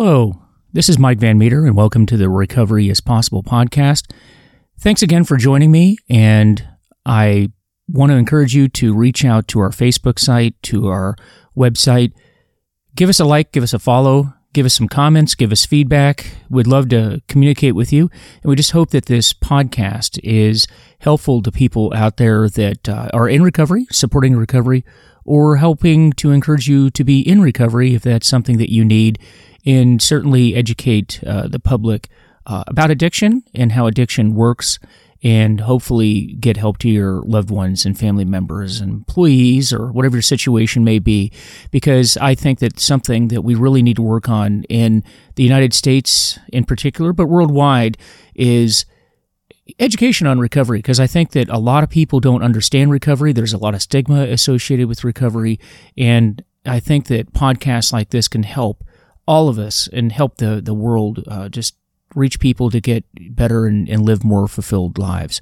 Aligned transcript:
Hello, 0.00 0.40
this 0.72 0.88
is 0.88 0.96
Mike 0.96 1.18
Van 1.18 1.38
Meter, 1.38 1.66
and 1.66 1.74
welcome 1.74 2.06
to 2.06 2.16
the 2.16 2.28
Recovery 2.28 2.88
is 2.88 3.00
Possible 3.00 3.42
podcast. 3.42 4.12
Thanks 4.78 5.02
again 5.02 5.24
for 5.24 5.36
joining 5.36 5.72
me, 5.72 5.96
and 6.08 6.64
I 7.04 7.50
want 7.88 8.12
to 8.12 8.16
encourage 8.16 8.54
you 8.54 8.68
to 8.68 8.94
reach 8.94 9.24
out 9.24 9.48
to 9.48 9.58
our 9.58 9.70
Facebook 9.70 10.20
site, 10.20 10.54
to 10.62 10.86
our 10.86 11.16
website. 11.56 12.12
Give 12.94 13.08
us 13.08 13.18
a 13.18 13.24
like, 13.24 13.50
give 13.50 13.64
us 13.64 13.74
a 13.74 13.80
follow, 13.80 14.32
give 14.52 14.64
us 14.64 14.74
some 14.74 14.86
comments, 14.86 15.34
give 15.34 15.50
us 15.50 15.66
feedback. 15.66 16.32
We'd 16.48 16.68
love 16.68 16.88
to 16.90 17.20
communicate 17.26 17.74
with 17.74 17.92
you. 17.92 18.08
And 18.44 18.50
we 18.50 18.54
just 18.54 18.70
hope 18.70 18.90
that 18.90 19.06
this 19.06 19.32
podcast 19.32 20.20
is 20.22 20.68
helpful 21.00 21.42
to 21.42 21.50
people 21.50 21.92
out 21.92 22.18
there 22.18 22.48
that 22.50 22.88
uh, 22.88 23.08
are 23.12 23.28
in 23.28 23.42
recovery, 23.42 23.88
supporting 23.90 24.36
recovery, 24.36 24.84
or 25.24 25.56
helping 25.56 26.12
to 26.12 26.30
encourage 26.30 26.68
you 26.68 26.88
to 26.88 27.02
be 27.02 27.20
in 27.20 27.42
recovery 27.42 27.94
if 27.94 28.02
that's 28.02 28.28
something 28.28 28.58
that 28.58 28.72
you 28.72 28.84
need 28.84 29.18
and 29.68 30.00
certainly 30.00 30.54
educate 30.54 31.22
uh, 31.26 31.46
the 31.46 31.58
public 31.58 32.08
uh, 32.46 32.64
about 32.66 32.90
addiction 32.90 33.42
and 33.54 33.72
how 33.72 33.86
addiction 33.86 34.34
works 34.34 34.78
and 35.22 35.60
hopefully 35.60 36.36
get 36.40 36.56
help 36.56 36.78
to 36.78 36.88
your 36.88 37.20
loved 37.22 37.50
ones 37.50 37.84
and 37.84 37.98
family 37.98 38.24
members 38.24 38.80
and 38.80 38.90
employees 38.90 39.70
or 39.72 39.92
whatever 39.92 40.16
your 40.16 40.22
situation 40.22 40.84
may 40.84 40.98
be. 40.98 41.30
Because 41.70 42.16
I 42.16 42.34
think 42.34 42.60
that 42.60 42.80
something 42.80 43.28
that 43.28 43.42
we 43.42 43.54
really 43.54 43.82
need 43.82 43.96
to 43.96 44.02
work 44.02 44.28
on 44.28 44.62
in 44.64 45.04
the 45.34 45.42
United 45.42 45.74
States 45.74 46.38
in 46.50 46.64
particular 46.64 47.12
but 47.12 47.26
worldwide 47.26 47.98
is 48.34 48.86
education 49.78 50.26
on 50.26 50.38
recovery. 50.38 50.78
Because 50.78 51.00
I 51.00 51.06
think 51.06 51.32
that 51.32 51.50
a 51.50 51.58
lot 51.58 51.82
of 51.82 51.90
people 51.90 52.20
don't 52.20 52.42
understand 52.42 52.90
recovery. 52.90 53.34
There's 53.34 53.52
a 53.52 53.58
lot 53.58 53.74
of 53.74 53.82
stigma 53.82 54.22
associated 54.28 54.88
with 54.88 55.04
recovery. 55.04 55.60
And 55.98 56.42
I 56.64 56.80
think 56.80 57.08
that 57.08 57.34
podcasts 57.34 57.92
like 57.92 58.10
this 58.10 58.28
can 58.28 58.44
help 58.44 58.84
all 59.28 59.48
of 59.48 59.58
us 59.58 59.88
and 59.92 60.10
help 60.10 60.38
the 60.38 60.60
the 60.60 60.74
world 60.74 61.22
uh, 61.28 61.48
just 61.48 61.76
reach 62.14 62.40
people 62.40 62.70
to 62.70 62.80
get 62.80 63.04
better 63.36 63.66
and, 63.66 63.88
and 63.88 64.02
live 64.02 64.24
more 64.24 64.48
fulfilled 64.48 64.98
lives. 64.98 65.40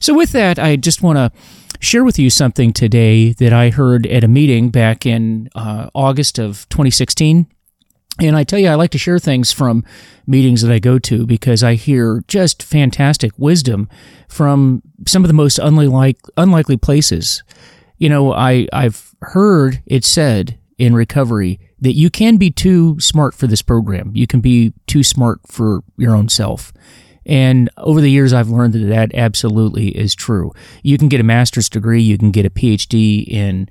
So 0.00 0.14
with 0.14 0.32
that, 0.32 0.58
I 0.58 0.76
just 0.76 1.02
want 1.02 1.18
to 1.18 1.30
share 1.78 2.04
with 2.04 2.18
you 2.18 2.30
something 2.30 2.72
today 2.72 3.34
that 3.34 3.52
I 3.52 3.68
heard 3.68 4.06
at 4.06 4.24
a 4.24 4.28
meeting 4.28 4.70
back 4.70 5.04
in 5.04 5.50
uh, 5.54 5.90
August 5.94 6.38
of 6.38 6.66
2016. 6.70 7.46
And 8.18 8.34
I 8.34 8.44
tell 8.44 8.58
you, 8.58 8.68
I 8.68 8.76
like 8.76 8.92
to 8.92 8.98
share 8.98 9.18
things 9.18 9.52
from 9.52 9.84
meetings 10.26 10.62
that 10.62 10.72
I 10.72 10.78
go 10.78 10.98
to 11.00 11.26
because 11.26 11.62
I 11.62 11.74
hear 11.74 12.24
just 12.28 12.62
fantastic 12.62 13.32
wisdom 13.36 13.90
from 14.26 14.82
some 15.06 15.22
of 15.22 15.28
the 15.28 15.34
most 15.34 15.58
unlike, 15.58 16.18
unlikely 16.38 16.78
places. 16.78 17.42
You 17.98 18.08
know, 18.08 18.32
I, 18.32 18.68
I've 18.72 19.14
heard 19.20 19.82
it 19.84 20.02
said 20.02 20.58
in 20.78 20.94
recovery 20.94 21.60
that 21.80 21.92
you 21.92 22.10
can 22.10 22.36
be 22.36 22.50
too 22.50 22.98
smart 23.00 23.34
for 23.34 23.46
this 23.46 23.62
program. 23.62 24.12
You 24.14 24.26
can 24.26 24.40
be 24.40 24.72
too 24.86 25.02
smart 25.02 25.40
for 25.46 25.82
your 25.96 26.16
own 26.16 26.28
self. 26.28 26.72
And 27.26 27.68
over 27.76 28.00
the 28.00 28.10
years, 28.10 28.32
I've 28.32 28.48
learned 28.48 28.74
that 28.74 28.86
that 28.86 29.14
absolutely 29.14 29.88
is 29.88 30.14
true. 30.14 30.52
You 30.82 30.96
can 30.96 31.08
get 31.08 31.20
a 31.20 31.24
master's 31.24 31.68
degree, 31.68 32.00
you 32.00 32.16
can 32.16 32.30
get 32.30 32.46
a 32.46 32.50
PhD 32.50 33.26
in 33.26 33.68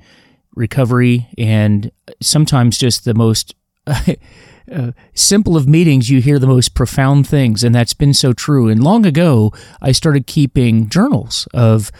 recovery, 0.55 1.27
and 1.37 1.91
sometimes 2.21 2.77
just 2.77 3.05
the 3.05 3.13
most 3.13 3.55
uh, 3.87 4.91
simple 5.13 5.55
of 5.55 5.67
meetings, 5.67 6.09
you 6.09 6.21
hear 6.21 6.37
the 6.37 6.47
most 6.47 6.73
profound 6.73 7.27
things. 7.27 7.63
And 7.63 7.73
that's 7.73 7.93
been 7.93 8.13
so 8.13 8.33
true. 8.33 8.67
And 8.67 8.83
long 8.83 9.05
ago, 9.05 9.53
I 9.81 9.93
started 9.93 10.27
keeping 10.27 10.89
journals 10.89 11.47
of 11.53 11.91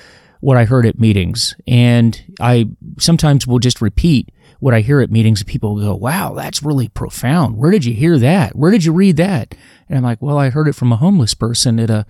what 0.42 0.58
I 0.58 0.66
heard 0.66 0.86
at 0.86 1.00
meetings. 1.00 1.56
And 1.68 2.22
I 2.40 2.70
sometimes 3.00 3.48
will 3.48 3.60
just 3.60 3.82
repeat 3.82 4.30
what 4.60 4.74
I 4.74 4.82
hear 4.82 5.02
at 5.02 5.12
meetings, 5.12 5.44
people 5.44 5.80
go, 5.80 5.96
wow, 5.96 6.34
that's 6.34 6.64
really 6.64 6.88
profound. 6.88 7.58
Where 7.58 7.72
did 7.72 7.86
you 7.86 7.94
hear 7.94 8.18
that? 8.20 8.56
Where 8.56 8.72
did 8.72 8.86
you 8.86 8.94
read 8.94 9.18
that? 9.18 9.56
And 9.90 9.98
I'm 9.98 10.04
like, 10.04 10.22
well, 10.22 10.38
I 10.38 10.50
heard 10.50 10.68
it 10.68 10.76
from 10.76 10.92
a 10.92 10.98
homeless 10.98 11.34
person 11.34 11.80
at 11.80 11.90
a, 11.90 12.06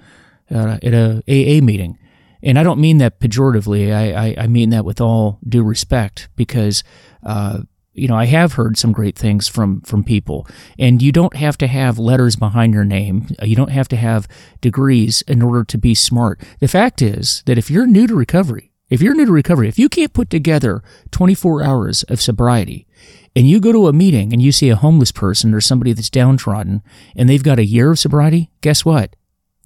uh, 0.52 0.78
at 0.82 0.94
a 0.94 1.24
AA 1.28 1.64
meeting. 1.64 1.98
And 2.44 2.60
I 2.60 2.64
don't 2.64 2.80
mean 2.80 3.00
that 3.00 3.20
pejoratively. 3.20 3.94
I, 3.94 4.28
I, 4.28 4.36
I 4.44 4.47
mean 4.47 4.69
that 4.69 4.86
with 4.86 5.02
all 5.02 5.40
due 5.47 5.64
respect 5.64 6.30
because, 6.36 6.84
uh, 7.24 7.62
you 7.96 8.08
know, 8.08 8.16
I 8.16 8.25
have 8.25 8.53
heard 8.53 8.78
some 8.78 8.92
great 8.92 9.18
things 9.18 9.48
from 9.48 9.81
from 9.81 10.03
people, 10.03 10.46
and 10.78 11.02
you 11.02 11.14
don't 11.14 11.36
have 11.38 11.58
to 11.59 11.68
have 11.68 11.98
letters 11.98 12.36
behind 12.36 12.74
your 12.74 12.84
name. 12.84 13.28
You 13.42 13.56
don't 13.56 13.72
have 13.72 13.88
to 13.88 13.96
have 13.96 14.28
degrees 14.59 15.24
in 15.24 15.42
order 15.42 15.64
to 15.64 15.78
be 15.78 15.96
smart. 15.96 16.42
The 16.59 16.68
fact 16.68 17.02
is 17.02 17.42
that 17.46 17.58
if 17.58 17.72
you're 17.72 17.88
new 17.88 18.06
to 18.06 18.14
recovery, 18.16 18.74
if 18.95 19.01
you're 19.01 19.13
new 19.13 19.25
to 19.25 19.31
recovery, 19.31 19.67
if 19.67 19.78
you 19.78 19.89
can't 19.89 20.13
put 20.13 20.29
together 20.29 20.81
24 21.11 21.61
hours 21.61 22.03
of 22.03 22.22
sobriety 22.22 22.88
and 23.35 23.45
you 23.45 23.59
go 23.59 23.73
to 23.73 23.89
a 23.89 23.94
meeting 23.94 24.31
and 24.31 24.41
you 24.41 24.53
see 24.53 24.69
a 24.69 24.78
homeless 24.78 25.11
person 25.11 25.53
or 25.53 25.59
somebody 25.59 25.91
that's 25.91 26.09
downtrodden 26.09 26.81
and 27.13 27.28
they've 27.28 27.44
got 27.44 27.59
a 27.59 27.66
year 27.66 27.91
of 27.91 28.00
sobriety, 28.00 28.51
guess 28.61 28.85
what? 28.85 29.17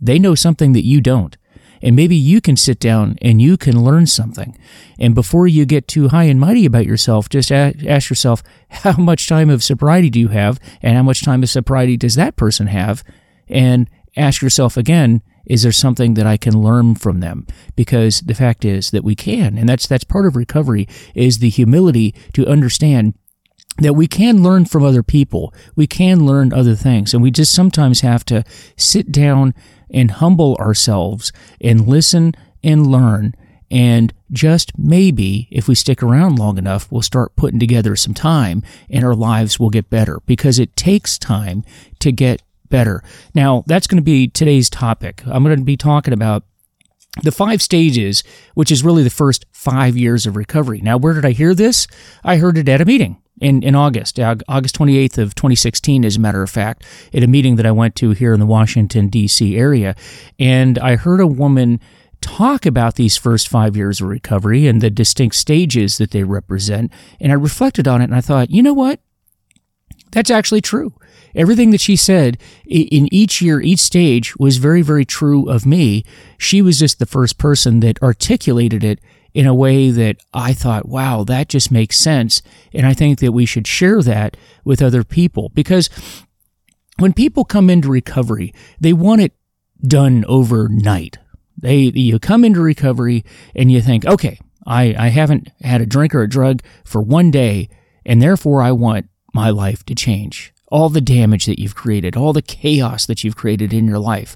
They 0.02 0.18
know 0.18 0.34
something 0.34 0.74
that 0.74 0.84
you 0.84 1.00
don't. 1.00 1.38
And 1.82 1.96
maybe 1.96 2.16
you 2.16 2.42
can 2.42 2.58
sit 2.58 2.80
down 2.80 3.18
and 3.22 3.40
you 3.40 3.56
can 3.56 3.84
learn 3.84 4.08
something. 4.08 4.58
And 4.98 5.14
before 5.14 5.48
you 5.48 5.66
get 5.68 5.88
too 5.88 6.08
high 6.08 6.24
and 6.24 6.40
mighty 6.40 6.66
about 6.66 6.88
yourself, 6.88 7.30
just 7.30 7.52
ask 7.52 8.10
yourself, 8.10 8.42
how 8.70 8.98
much 8.98 9.28
time 9.28 9.52
of 9.52 9.64
sobriety 9.64 10.10
do 10.10 10.20
you 10.20 10.30
have? 10.30 10.60
And 10.82 10.98
how 10.98 11.04
much 11.04 11.24
time 11.24 11.44
of 11.44 11.52
sobriety 11.52 11.98
does 11.98 12.16
that 12.16 12.36
person 12.36 12.66
have? 12.66 13.04
And 13.48 13.88
ask 14.18 14.42
yourself 14.42 14.76
again, 14.76 15.22
is 15.50 15.64
there 15.64 15.72
something 15.72 16.14
that 16.14 16.28
I 16.28 16.38
can 16.38 16.62
learn 16.62 16.96
from 16.96 17.20
them? 17.20 17.48
Because 17.76 18.22
the 18.22 18.36
fact 18.36 18.64
is 18.64 18.92
that 18.92 19.04
we 19.04 19.16
can, 19.16 19.58
and 19.58 19.68
that's 19.68 19.88
that's 19.88 20.04
part 20.04 20.28
of 20.28 20.36
recovery 20.36 20.88
is 21.16 21.40
the 21.40 21.50
humility 21.50 22.14
to 22.34 22.48
understand 22.48 23.16
that 23.80 23.94
we 23.94 24.08
can 24.08 24.44
learn 24.44 24.66
from 24.66 24.84
other 24.84 25.04
people. 25.04 25.54
We 25.76 25.88
can 25.88 26.26
learn 26.26 26.54
other 26.54 26.76
things, 26.76 27.14
and 27.14 27.24
we 27.24 27.32
just 27.32 27.54
sometimes 27.54 28.02
have 28.02 28.24
to 28.26 28.44
sit 28.78 29.12
down 29.12 29.54
and 29.90 30.12
humble 30.12 30.56
ourselves 30.58 31.34
and 31.60 31.88
listen 31.88 32.34
and 32.64 32.88
learn. 32.88 33.34
And 33.72 34.14
just 34.32 34.78
maybe, 34.78 35.48
if 35.52 35.68
we 35.68 35.76
stick 35.76 36.02
around 36.02 36.40
long 36.40 36.58
enough, 36.58 36.92
we'll 36.92 37.02
start 37.02 37.36
putting 37.36 37.60
together 37.60 37.96
some 37.96 38.14
time 38.14 38.64
and 38.90 39.04
our 39.04 39.16
lives 39.16 39.60
will 39.60 39.70
get 39.70 39.90
better 39.90 40.20
because 40.26 40.58
it 40.58 40.76
takes 40.76 41.20
time 41.20 41.64
to 42.00 42.12
get 42.12 42.42
better. 42.70 43.04
Now, 43.34 43.64
that's 43.68 43.88
going 43.88 43.98
to 43.98 44.04
be 44.04 44.28
today's 44.28 44.70
topic. 44.70 45.24
I'm 45.26 45.44
going 45.44 45.58
to 45.58 45.64
be 45.64 45.78
talking 45.78 46.14
about 46.14 46.44
the 47.24 47.32
five 47.32 47.62
stages, 47.62 48.24
which 48.54 48.72
is 48.72 48.84
really 48.84 49.04
the 49.04 49.10
first 49.10 49.46
five 49.52 49.98
years 49.98 50.26
of 50.26 50.36
recovery. 50.36 50.82
Now, 50.82 50.98
where 50.98 51.14
did 51.14 51.26
I 51.26 51.32
hear 51.32 51.54
this? 51.54 51.88
I 52.24 52.38
heard 52.38 52.58
it 52.58 52.70
at 52.70 52.82
a 52.82 52.86
meeting 52.86 53.22
in, 53.42 53.64
in 53.64 53.76
August, 53.76 54.20
August 54.20 54.78
28th 54.78 55.18
of 55.18 55.36
2016, 55.36 56.06
as 56.06 56.18
a 56.18 56.20
matter 56.20 56.44
of 56.44 56.50
fact, 56.50 56.84
at 57.14 57.24
a 57.24 57.28
meeting 57.28 57.56
that 57.56 57.66
I 57.66 57.72
went 57.72 57.96
to 57.98 58.12
here 58.12 58.34
in 58.34 58.40
the 58.40 58.46
Washington, 58.46 59.08
D.C. 59.08 59.58
area. 59.58 59.96
And 60.38 60.78
I 60.80 60.96
heard 60.96 61.20
a 61.20 61.28
woman 61.28 61.80
talk 62.22 62.66
about 62.66 62.96
these 62.96 63.18
first 63.18 63.48
five 63.48 63.78
years 63.78 64.02
of 64.02 64.08
recovery 64.08 64.68
and 64.68 64.82
the 64.82 64.90
distinct 64.90 65.36
stages 65.36 65.98
that 65.98 66.12
they 66.12 66.24
represent. 66.24 66.92
And 67.20 67.32
I 67.32 67.36
reflected 67.36 67.88
on 67.88 68.02
it 68.02 68.06
and 68.06 68.16
I 68.16 68.22
thought, 68.22 68.52
you 68.52 68.62
know 68.62 68.74
what? 68.74 69.00
That's 70.12 70.32
actually 70.32 70.62
true. 70.62 70.94
Everything 71.36 71.72
that 71.72 71.82
she 71.82 71.96
said 71.96 72.38
in 72.66 73.14
each 73.14 73.42
year, 73.42 73.62
each 73.62 73.80
stage 73.80 74.36
was 74.38 74.58
very, 74.58 74.82
very 74.82 75.06
true 75.06 75.48
of 75.48 75.66
me. 75.66 76.04
She 76.38 76.62
was 76.62 76.80
just 76.80 77.00
the 77.00 77.06
first 77.06 77.38
person 77.38 77.82
that 77.82 78.02
articulated 78.02 78.84
it 78.84 79.00
in 79.34 79.46
a 79.46 79.54
way 79.54 79.92
that 79.92 80.18
I 80.34 80.54
thought, 80.54 80.88
wow, 80.88 81.24
that 81.26 81.50
just 81.50 81.72
makes 81.72 81.98
sense. 81.98 82.42
And 82.74 82.86
I 82.86 82.94
think 82.94 83.20
that 83.20 83.32
we 83.32 83.46
should 83.46 83.68
share 83.68 84.02
that 84.02 84.36
with 84.64 84.82
other 84.82 85.04
people 85.04 85.50
because 85.54 85.90
when 86.98 87.14
people 87.14 87.46
come 87.46 87.70
into 87.70 87.90
recovery, 87.90 88.54
they 88.80 88.94
want 88.94 89.22
it 89.22 89.34
done 89.86 90.26
overnight. 90.28 91.18
They, 91.58 91.78
you 91.78 92.20
come 92.20 92.44
into 92.44 92.62
recovery 92.62 93.24
and 93.56 93.72
you 93.72 93.82
think, 93.82 94.06
okay, 94.06 94.40
I, 94.66 94.96
I 94.98 95.08
haven't 95.10 95.50
had 95.62 95.82
a 95.82 95.86
drink 95.86 96.16
or 96.16 96.24
a 96.24 96.30
drug 96.30 96.62
for 96.84 97.02
one 97.02 97.32
day, 97.32 97.70
and 98.06 98.22
therefore 98.22 98.62
I 98.62 98.72
want 98.72 99.08
my 99.40 99.50
life 99.50 99.86
to 99.86 99.96
change 99.96 100.54
all 100.68 100.90
the 100.90 101.02
damage 101.18 101.46
that 101.46 101.60
you've 101.60 101.82
created, 101.84 102.18
all 102.18 102.34
the 102.34 102.42
chaos 102.42 103.06
that 103.06 103.24
you've 103.24 103.38
created 103.38 103.74
in 103.74 103.88
your 103.88 104.00
life. 104.00 104.36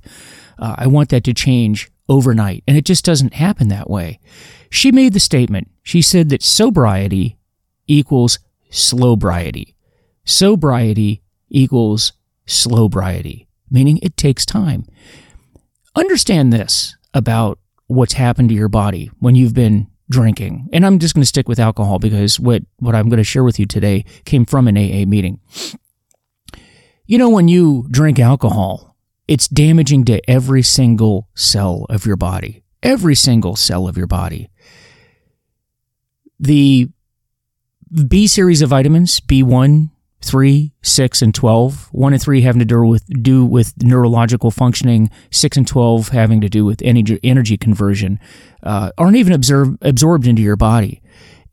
Uh, 0.58 0.76
I 0.78 0.88
want 0.88 1.10
that 1.10 1.26
to 1.26 1.34
change 1.34 1.92
overnight. 2.08 2.64
And 2.68 2.78
it 2.78 2.86
just 2.86 3.04
doesn't 3.04 3.34
happen 3.34 3.68
that 3.68 3.90
way. 3.90 4.20
She 4.70 4.92
made 4.94 5.12
the 5.14 5.20
statement. 5.20 5.70
She 5.84 6.02
said 6.02 6.30
that 6.30 6.42
sobriety 6.42 7.38
equals 7.86 8.40
slowbriety. 8.72 9.74
Sobriety 10.24 11.22
equals 11.50 12.14
slowbriety, 12.48 13.48
meaning 13.70 14.00
it 14.02 14.16
takes 14.16 14.46
time. 14.46 14.86
Understand 15.96 16.54
this 16.54 16.96
about 17.14 17.60
what's 17.88 18.14
happened 18.14 18.50
to 18.50 18.56
your 18.56 18.70
body 18.70 19.12
when 19.20 19.36
you've 19.36 19.54
been 19.54 19.88
drinking. 20.14 20.70
And 20.72 20.86
I'm 20.86 21.00
just 21.00 21.16
going 21.16 21.24
to 21.24 21.28
stick 21.28 21.50
with 21.50 21.60
alcohol 21.60 22.00
because 22.00 22.40
what, 22.40 22.62
what 22.78 22.96
I'm 22.96 23.10
going 23.10 23.18
to 23.18 23.24
share 23.24 23.44
with 23.44 23.60
you 23.60 23.66
today 23.66 24.06
came 24.24 24.46
from 24.46 24.68
an 24.68 24.78
AA 24.78 25.06
meeting. 25.06 25.42
You 27.06 27.18
know, 27.18 27.30
when 27.30 27.48
you 27.48 27.88
drink 27.92 28.20
alcohol, 28.20 28.96
it's 29.28 29.48
damaging 29.48 30.06
to 30.06 30.22
every 30.30 30.62
single 30.62 31.28
cell 31.36 31.86
of 31.90 32.06
your 32.06 32.16
body. 32.16 32.64
Every 32.82 33.16
single 33.16 33.56
cell 33.56 33.88
of 33.88 33.98
your 33.98 34.08
body. 34.08 34.50
The 36.40 36.90
B 38.08 38.28
series 38.28 38.62
of 38.62 38.70
vitamins, 38.70 39.20
B1, 39.20 39.90
three, 40.24 40.74
six, 40.82 41.22
and 41.22 41.36
12. 41.36 41.90
One 41.92 42.14
and 42.14 42.22
three 42.22 42.42
having 42.42 42.60
to 42.60 42.66
do 42.66 42.82
with, 42.84 43.06
do 43.22 43.46
with 43.46 43.74
neurological 43.84 44.52
functioning, 44.52 45.10
six 45.32 45.58
and 45.58 45.68
12 45.68 46.10
having 46.10 46.42
to 46.42 46.50
do 46.50 46.66
with 46.66 46.82
energy, 46.84 47.20
energy 47.24 47.58
conversion, 47.58 48.20
uh, 48.64 48.92
aren't 48.98 49.18
even 49.18 49.34
absorb, 49.34 49.78
absorbed 49.82 50.28
into 50.28 50.42
your 50.42 50.56
body. 50.56 51.02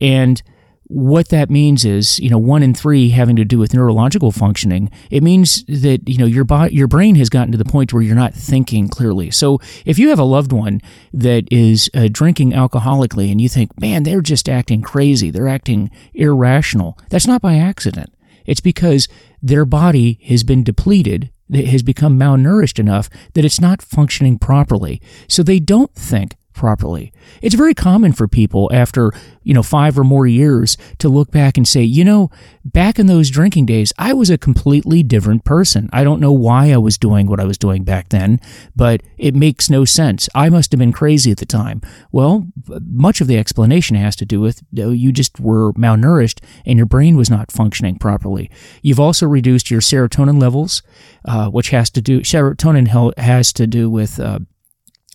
And 0.01 0.43
what 0.91 1.29
that 1.29 1.51
means 1.51 1.85
is, 1.85 2.19
you 2.19 2.29
know, 2.29 2.39
one 2.39 2.65
in 2.65 2.75
three 2.75 3.11
having 3.11 3.37
to 3.37 3.45
do 3.45 3.59
with 3.59 3.73
neurological 3.73 4.33
functioning. 4.33 4.91
It 5.09 5.23
means 5.23 5.65
that 5.67 6.01
you 6.09 6.19
know 6.19 6.27
your 6.27 6.45
your 6.69 6.89
brain 6.89 7.15
has 7.15 7.29
gotten 7.29 7.53
to 7.53 7.59
the 7.59 7.65
point 7.65 7.93
where 7.93 8.03
you're 8.03 8.17
not 8.17 8.35
thinking 8.35 8.89
clearly. 8.89 9.31
So 9.31 9.61
if 9.87 10.01
you 10.01 10.09
have 10.09 10.19
a 10.19 10.25
loved 10.25 10.51
one 10.51 10.81
that 11.13 11.45
is 11.51 11.89
uh, 11.95 12.09
drinking 12.11 12.53
alcoholically, 12.53 13.31
and 13.31 13.41
you 13.41 13.49
think, 13.49 13.81
man, 13.81 14.03
they're 14.03 14.21
just 14.21 14.49
acting 14.49 14.83
crazy, 14.83 15.31
they're 15.31 15.47
acting 15.47 15.93
irrational, 16.13 16.99
that's 17.09 17.27
not 17.27 17.41
by 17.41 17.55
accident. 17.55 18.13
It's 18.47 18.61
because 18.61 19.09
their 19.43 19.65
body 19.65 20.19
has 20.25 20.45
been 20.45 20.63
depleted, 20.63 21.31
it 21.51 21.67
has 21.67 21.83
become 21.83 22.19
malnourished 22.19 22.79
enough 22.79 23.11
that 23.35 23.45
it's 23.45 23.61
not 23.61 23.83
functioning 23.83 24.39
properly. 24.39 25.01
So 25.29 25.43
they 25.43 25.59
don't 25.59 25.95
think 25.95 26.37
properly. 26.61 27.11
It's 27.41 27.55
very 27.55 27.73
common 27.73 28.13
for 28.13 28.29
people 28.29 28.71
after, 28.71 29.13
you 29.43 29.55
know, 29.55 29.63
5 29.63 29.99
or 29.99 30.05
more 30.05 30.27
years 30.27 30.77
to 30.99 31.09
look 31.09 31.31
back 31.31 31.57
and 31.57 31.67
say, 31.67 31.83
"You 31.83 32.05
know, 32.05 32.31
back 32.67 32.99
in 32.99 33.07
those 33.07 33.31
drinking 33.31 33.65
days, 33.65 33.95
I 33.99 34.13
was 34.13 34.29
a 34.29 34.37
completely 34.37 35.03
different 35.03 35.47
person. 35.47 35.89
I 35.91 36.05
don't 36.05 36.21
know 36.21 36.35
why 36.35 36.71
I 36.71 36.77
was 36.77 36.99
doing 36.99 37.27
what 37.27 37.41
I 37.41 37.45
was 37.45 37.57
doing 37.57 37.83
back 37.83 38.11
then, 38.11 38.41
but 38.77 39.01
it 39.17 39.35
makes 39.35 39.71
no 39.71 39.87
sense. 39.87 40.29
I 40.35 40.51
must 40.51 40.71
have 40.73 40.79
been 40.79 40.93
crazy 40.93 41.31
at 41.31 41.39
the 41.39 41.47
time." 41.47 41.81
Well, 42.13 42.47
much 42.85 43.23
of 43.23 43.27
the 43.27 43.39
explanation 43.39 43.97
has 43.97 44.15
to 44.17 44.27
do 44.27 44.39
with 44.43 44.63
you, 44.71 44.85
know, 44.85 44.91
you 44.91 45.13
just 45.13 45.41
were 45.41 45.73
malnourished 45.73 46.41
and 46.67 46.77
your 46.77 46.85
brain 46.85 47.17
was 47.17 47.31
not 47.31 47.51
functioning 47.51 47.97
properly. 47.97 48.51
You've 48.83 49.01
also 49.01 49.27
reduced 49.27 49.71
your 49.71 49.81
serotonin 49.81 50.39
levels, 50.39 50.83
uh, 51.25 51.49
which 51.49 51.71
has 51.71 51.89
to 51.91 52.03
do 52.03 52.21
serotonin 52.21 52.89
has 53.17 53.55
to 53.55 53.67
do 53.67 53.89
with 53.89 54.21
uh, 54.21 54.41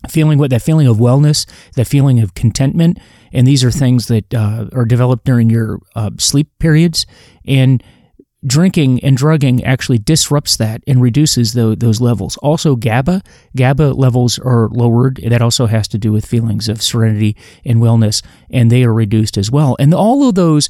feeling 0.08 0.38
what 0.38 0.50
that 0.50 0.62
feeling 0.62 0.86
of 0.86 0.98
wellness, 0.98 1.46
that 1.74 1.86
feeling 1.86 2.20
of 2.20 2.34
contentment, 2.34 2.98
and 3.32 3.46
these 3.46 3.64
are 3.64 3.70
things 3.70 4.08
that 4.08 4.32
uh, 4.34 4.66
are 4.72 4.84
developed 4.84 5.24
during 5.24 5.50
your 5.50 5.80
uh, 5.94 6.10
sleep 6.18 6.48
periods. 6.58 7.06
And 7.46 7.82
drinking 8.46 9.02
and 9.02 9.16
drugging 9.16 9.64
actually 9.64 9.98
disrupts 9.98 10.56
that 10.56 10.82
and 10.86 11.02
reduces 11.02 11.52
the, 11.52 11.74
those 11.76 12.00
levels. 12.00 12.36
Also, 12.38 12.76
GABA, 12.76 13.22
GABA 13.56 13.92
levels 13.94 14.38
are 14.38 14.68
lowered. 14.68 15.20
That 15.26 15.42
also 15.42 15.66
has 15.66 15.88
to 15.88 15.98
do 15.98 16.12
with 16.12 16.26
feelings 16.26 16.68
of 16.68 16.82
serenity 16.82 17.36
and 17.64 17.80
wellness, 17.80 18.22
and 18.50 18.70
they 18.70 18.84
are 18.84 18.92
reduced 18.94 19.36
as 19.36 19.50
well. 19.50 19.76
And 19.78 19.92
all 19.92 20.28
of 20.28 20.34
those, 20.34 20.68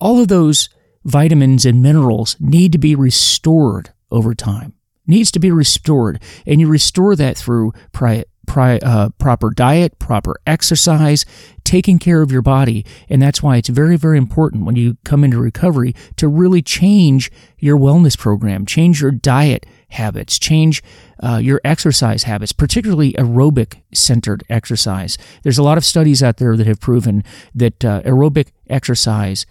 all 0.00 0.20
of 0.20 0.28
those 0.28 0.68
vitamins 1.04 1.66
and 1.66 1.82
minerals 1.82 2.36
need 2.40 2.72
to 2.72 2.78
be 2.78 2.94
restored 2.94 3.92
over 4.10 4.34
time 4.34 4.74
needs 5.08 5.32
to 5.32 5.40
be 5.40 5.50
restored. 5.50 6.22
And 6.46 6.60
you 6.60 6.68
restore 6.68 7.16
that 7.16 7.36
through 7.36 7.72
pri- 7.92 8.24
pri- 8.46 8.78
uh, 8.78 9.10
proper 9.18 9.50
diet, 9.50 9.98
proper 9.98 10.36
exercise, 10.46 11.24
taking 11.64 11.98
care 11.98 12.22
of 12.22 12.32
your 12.32 12.42
body. 12.42 12.84
And 13.08 13.20
that's 13.20 13.42
why 13.42 13.56
it's 13.56 13.68
very, 13.68 13.96
very 13.96 14.18
important 14.18 14.64
when 14.64 14.76
you 14.76 14.96
come 15.04 15.24
into 15.24 15.38
recovery 15.38 15.94
to 16.16 16.28
really 16.28 16.62
change 16.62 17.30
your 17.58 17.76
wellness 17.76 18.16
program, 18.16 18.64
change 18.66 19.02
your 19.02 19.10
diet 19.10 19.66
habits, 19.90 20.38
change 20.38 20.82
uh, 21.22 21.36
your 21.36 21.60
exercise 21.64 22.24
habits, 22.24 22.52
particularly 22.52 23.12
aerobic 23.14 23.82
centered 23.92 24.44
exercise. 24.48 25.18
There's 25.42 25.58
a 25.58 25.62
lot 25.62 25.78
of 25.78 25.84
studies 25.84 26.22
out 26.22 26.38
there 26.38 26.56
that 26.56 26.66
have 26.66 26.80
proven 26.80 27.24
that 27.54 27.84
uh, 27.84 28.02
aerobic 28.02 28.48
exercise 28.68 29.46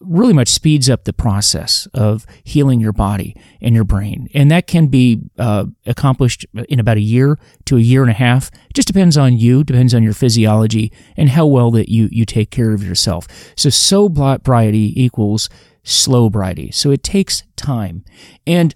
really 0.00 0.32
much 0.32 0.48
speeds 0.48 0.88
up 0.88 1.04
the 1.04 1.12
process 1.12 1.86
of 1.92 2.24
healing 2.44 2.80
your 2.80 2.92
body 2.92 3.36
and 3.60 3.74
your 3.74 3.84
brain. 3.84 4.28
And 4.32 4.50
that 4.50 4.66
can 4.66 4.86
be 4.86 5.20
uh, 5.38 5.66
accomplished 5.86 6.46
in 6.68 6.78
about 6.78 6.96
a 6.96 7.00
year 7.00 7.38
to 7.66 7.76
a 7.76 7.80
year 7.80 8.02
and 8.02 8.10
a 8.10 8.14
half. 8.14 8.50
It 8.70 8.74
just 8.74 8.88
depends 8.88 9.16
on 9.16 9.36
you, 9.36 9.64
depends 9.64 9.94
on 9.94 10.02
your 10.02 10.12
physiology 10.12 10.92
and 11.16 11.30
how 11.30 11.46
well 11.46 11.70
that 11.72 11.88
you, 11.88 12.08
you 12.12 12.24
take 12.24 12.50
care 12.50 12.72
of 12.72 12.84
yourself. 12.84 13.26
So 13.56 13.70
sobriety 13.70 14.92
equals 15.02 15.48
slow 15.84 16.30
slowbriety. 16.30 16.72
So 16.72 16.90
it 16.90 17.02
takes 17.02 17.42
time. 17.56 18.04
And 18.46 18.74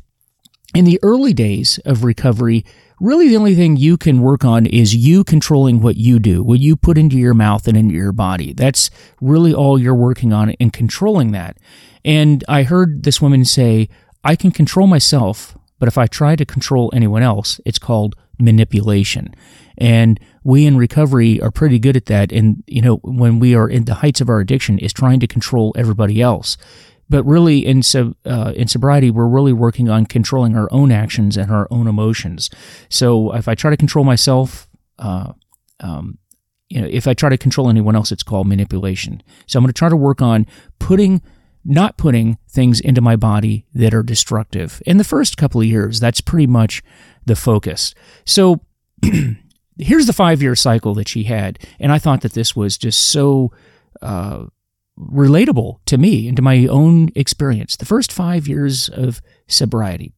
in 0.74 0.84
the 0.84 0.98
early 1.02 1.32
days 1.32 1.78
of 1.84 2.04
recovery, 2.04 2.64
really 3.00 3.28
the 3.28 3.36
only 3.36 3.54
thing 3.54 3.76
you 3.76 3.96
can 3.96 4.20
work 4.20 4.44
on 4.44 4.66
is 4.66 4.94
you 4.94 5.24
controlling 5.24 5.80
what 5.80 5.96
you 5.96 6.18
do, 6.18 6.42
what 6.42 6.60
you 6.60 6.76
put 6.76 6.98
into 6.98 7.16
your 7.16 7.34
mouth 7.34 7.66
and 7.68 7.76
into 7.76 7.94
your 7.94 8.12
body. 8.12 8.52
That's 8.52 8.90
really 9.20 9.52
all 9.52 9.78
you're 9.78 9.94
working 9.94 10.32
on 10.32 10.50
and 10.60 10.72
controlling 10.72 11.32
that. 11.32 11.58
And 12.04 12.44
I 12.48 12.62
heard 12.62 13.02
this 13.02 13.20
woman 13.20 13.44
say, 13.44 13.88
I 14.24 14.36
can 14.36 14.50
control 14.50 14.86
myself, 14.86 15.56
but 15.78 15.88
if 15.88 15.98
I 15.98 16.06
try 16.06 16.36
to 16.36 16.44
control 16.44 16.90
anyone 16.94 17.22
else, 17.22 17.60
it's 17.64 17.78
called 17.78 18.14
manipulation. 18.38 19.34
And 19.78 20.18
we 20.42 20.66
in 20.66 20.76
recovery 20.76 21.40
are 21.40 21.50
pretty 21.50 21.78
good 21.78 21.96
at 21.96 22.06
that. 22.06 22.32
And, 22.32 22.62
you 22.66 22.80
know, 22.80 22.96
when 23.02 23.38
we 23.38 23.54
are 23.54 23.68
in 23.68 23.84
the 23.84 23.94
heights 23.94 24.20
of 24.20 24.28
our 24.28 24.40
addiction, 24.40 24.78
is 24.78 24.92
trying 24.92 25.20
to 25.20 25.26
control 25.26 25.74
everybody 25.76 26.22
else. 26.22 26.56
But 27.08 27.24
really, 27.24 27.64
in, 27.64 27.82
uh, 28.24 28.52
in 28.56 28.68
sobriety, 28.68 29.10
we're 29.10 29.28
really 29.28 29.52
working 29.52 29.88
on 29.88 30.06
controlling 30.06 30.56
our 30.56 30.68
own 30.72 30.90
actions 30.90 31.36
and 31.36 31.50
our 31.50 31.68
own 31.70 31.86
emotions. 31.86 32.50
So 32.88 33.32
if 33.34 33.46
I 33.46 33.54
try 33.54 33.70
to 33.70 33.76
control 33.76 34.04
myself, 34.04 34.68
uh, 34.98 35.32
um, 35.80 36.18
you 36.68 36.80
know, 36.80 36.88
if 36.90 37.06
I 37.06 37.14
try 37.14 37.28
to 37.28 37.38
control 37.38 37.70
anyone 37.70 37.94
else, 37.94 38.10
it's 38.10 38.22
called 38.22 38.48
manipulation. 38.48 39.22
So 39.46 39.58
I'm 39.58 39.62
going 39.62 39.72
to 39.72 39.78
try 39.78 39.88
to 39.88 39.96
work 39.96 40.20
on 40.20 40.46
putting, 40.78 41.22
not 41.64 41.96
putting 41.96 42.38
things 42.48 42.80
into 42.80 43.00
my 43.00 43.14
body 43.14 43.66
that 43.72 43.94
are 43.94 44.02
destructive. 44.02 44.82
In 44.84 44.96
the 44.96 45.04
first 45.04 45.36
couple 45.36 45.60
of 45.60 45.66
years, 45.66 46.00
that's 46.00 46.20
pretty 46.20 46.46
much 46.46 46.82
the 47.24 47.36
focus. 47.36 47.94
So 48.24 48.62
here's 49.78 50.06
the 50.06 50.12
five 50.12 50.42
year 50.42 50.56
cycle 50.56 50.94
that 50.94 51.08
she 51.08 51.24
had. 51.24 51.58
And 51.78 51.92
I 51.92 51.98
thought 51.98 52.22
that 52.22 52.32
this 52.32 52.56
was 52.56 52.76
just 52.76 53.00
so 53.00 53.52
uh, 54.02 54.46
relatable 54.98 55.78
to 55.86 55.98
me 55.98 56.28
and 56.28 56.36
to 56.36 56.42
my 56.42 56.66
own 56.66 57.10
experience. 57.14 57.76
The 57.76 57.84
first 57.84 58.12
five 58.12 58.48
years 58.48 58.88
of 58.88 59.20
sobriety. 59.46 60.12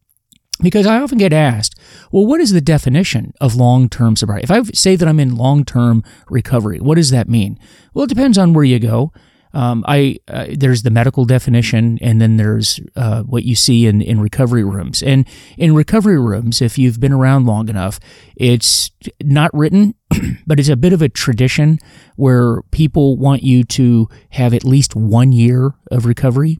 Because 0.60 0.86
I 0.86 0.98
often 0.98 1.18
get 1.18 1.32
asked, 1.32 1.78
well, 2.10 2.26
what 2.26 2.40
is 2.40 2.50
the 2.50 2.60
definition 2.60 3.32
of 3.40 3.54
long 3.54 3.88
term 3.88 4.16
sobriety? 4.16 4.44
If 4.44 4.50
I 4.50 4.62
say 4.72 4.96
that 4.96 5.06
I'm 5.06 5.20
in 5.20 5.36
long 5.36 5.64
term 5.64 6.02
recovery, 6.28 6.80
what 6.80 6.96
does 6.96 7.10
that 7.10 7.28
mean? 7.28 7.58
Well, 7.94 8.04
it 8.04 8.08
depends 8.08 8.36
on 8.36 8.52
where 8.52 8.64
you 8.64 8.80
go. 8.80 9.12
Um, 9.54 9.84
I 9.86 10.18
uh, 10.28 10.46
there's 10.52 10.82
the 10.82 10.90
medical 10.90 11.24
definition, 11.24 11.98
and 12.00 12.20
then 12.20 12.36
there's 12.36 12.80
uh, 12.96 13.22
what 13.22 13.44
you 13.44 13.54
see 13.54 13.86
in, 13.86 14.02
in 14.02 14.20
recovery 14.20 14.64
rooms. 14.64 15.02
And 15.02 15.26
in 15.56 15.74
recovery 15.74 16.20
rooms, 16.20 16.60
if 16.60 16.78
you've 16.78 17.00
been 17.00 17.12
around 17.12 17.46
long 17.46 17.68
enough, 17.68 17.98
it's 18.36 18.90
not 19.22 19.50
written, 19.54 19.94
but 20.46 20.60
it's 20.60 20.68
a 20.68 20.76
bit 20.76 20.92
of 20.92 21.02
a 21.02 21.08
tradition 21.08 21.78
where 22.16 22.62
people 22.70 23.16
want 23.16 23.42
you 23.42 23.64
to 23.64 24.08
have 24.30 24.52
at 24.52 24.64
least 24.64 24.94
one 24.94 25.32
year 25.32 25.74
of 25.90 26.06
recovery 26.06 26.58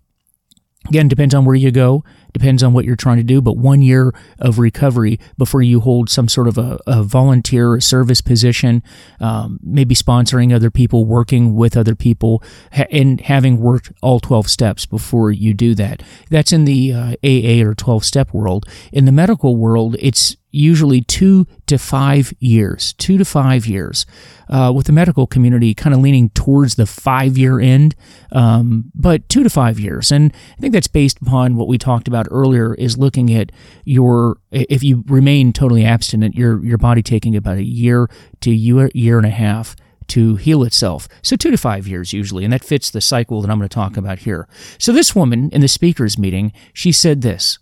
Again, 0.89 1.09
depends 1.09 1.35
on 1.35 1.45
where 1.45 1.55
you 1.55 1.71
go, 1.71 2.03
depends 2.33 2.63
on 2.63 2.73
what 2.73 2.85
you're 2.85 2.97
trying 2.97 3.17
to 3.19 3.23
do, 3.23 3.41
but 3.41 3.57
one 3.57 3.83
year 3.83 4.13
of 4.39 4.59
recovery 4.59 5.19
before 5.37 5.63
you 5.63 5.81
hold 5.81 6.11
some 6.11 6.29
sort 6.29 6.49
of 6.49 6.59
a, 6.59 6.79
a 6.87 7.03
volunteer 7.03 7.81
service 7.81 8.21
position, 8.21 8.83
um, 9.21 9.59
maybe 9.63 9.95
sponsoring 9.95 10.55
other 10.55 10.71
people, 10.71 11.05
working 11.05 11.55
with 11.55 11.77
other 11.77 11.95
people, 11.95 12.43
ha- 12.73 12.87
and 12.91 13.21
having 13.23 13.59
worked 13.59 13.93
all 14.03 14.21
12 14.21 14.49
steps 14.49 14.87
before 14.87 15.31
you 15.31 15.55
do 15.55 15.75
that. 15.75 16.03
That's 16.31 16.53
in 16.53 16.65
the 16.65 16.93
uh, 16.93 17.15
AA 17.25 17.67
or 17.67 17.75
12 17.75 18.05
step 18.05 18.33
world. 18.33 18.67
In 18.93 19.05
the 19.05 19.13
medical 19.13 19.57
world, 19.57 19.97
it's 19.99 20.37
usually 20.50 21.02
two 21.02 21.47
to 21.67 21.78
five 21.78 22.33
years, 22.38 22.93
two 22.95 23.19
to 23.19 23.25
five 23.25 23.67
years, 23.67 24.07
uh, 24.49 24.73
with 24.75 24.87
the 24.87 24.93
medical 24.93 25.26
community 25.26 25.75
kind 25.75 25.95
of 25.95 26.00
leaning 26.00 26.31
towards 26.31 26.76
the 26.76 26.87
five 26.87 27.37
year 27.37 27.61
end, 27.61 27.95
um, 28.33 28.90
but 28.95 29.28
two 29.28 29.43
to 29.43 29.50
five 29.50 29.78
years. 29.78 30.11
And 30.11 30.33
I 30.57 30.61
think 30.61 30.73
that's 30.73 30.88
based 30.88 31.21
upon 31.21 31.57
what 31.57 31.69
we 31.69 31.78
talked 31.78 32.09
about 32.09 32.26
earlier 32.31 32.75
is 32.75 32.97
looking 32.97 33.33
at 33.35 33.52
your, 33.85 34.38
if 34.50 34.83
you 34.83 35.05
remain 35.07 35.52
totally 35.52 35.85
abstinent, 35.85 36.35
your, 36.35 36.64
your 36.64 36.78
body 36.78 37.02
taking 37.02 37.37
about 37.37 37.59
a 37.59 37.64
year 37.64 38.09
to 38.40 38.50
year, 38.50 38.90
year 38.95 39.19
and 39.19 39.26
a 39.26 39.31
half 39.31 39.76
to 40.09 40.37
heal 40.37 40.64
itself. 40.64 41.07
So, 41.23 41.37
two 41.37 41.50
to 41.50 41.57
five 41.57 41.87
years 41.87 42.12
usually, 42.12 42.45
and 42.45 42.52
that 42.52 42.64
fits 42.64 42.90
the 42.90 43.00
cycle 43.00 43.40
that 43.43 43.50
I'm 43.50 43.59
going 43.59 43.69
to 43.69 43.75
talk 43.75 43.97
about 43.97 44.21
here. 44.21 44.49
So, 44.78 44.93
this 44.93 45.14
woman 45.14 45.50
in 45.50 45.61
the 45.61 45.69
speakers 45.69 46.19
meeting, 46.19 46.52
she 46.73 46.93
said 46.93 47.21
this 47.21 47.59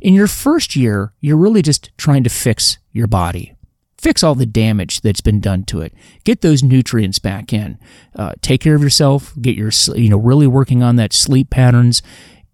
in 0.00 0.14
your 0.14 0.26
first 0.26 0.76
year, 0.76 1.12
you're 1.20 1.36
really 1.36 1.62
just 1.62 1.90
trying 1.96 2.24
to 2.24 2.30
fix 2.30 2.78
your 2.92 3.06
body. 3.06 3.54
Fix 3.98 4.22
all 4.22 4.34
the 4.34 4.46
damage 4.46 5.00
that's 5.00 5.22
been 5.22 5.40
done 5.40 5.64
to 5.64 5.80
it. 5.80 5.92
Get 6.24 6.42
those 6.42 6.62
nutrients 6.62 7.18
back 7.18 7.52
in. 7.52 7.78
Uh, 8.14 8.34
take 8.42 8.60
care 8.60 8.74
of 8.74 8.82
yourself. 8.82 9.34
Get 9.40 9.56
your, 9.56 9.70
you 9.94 10.10
know, 10.10 10.18
really 10.18 10.46
working 10.46 10.82
on 10.82 10.96
that 10.96 11.12
sleep 11.12 11.50
patterns 11.50 12.02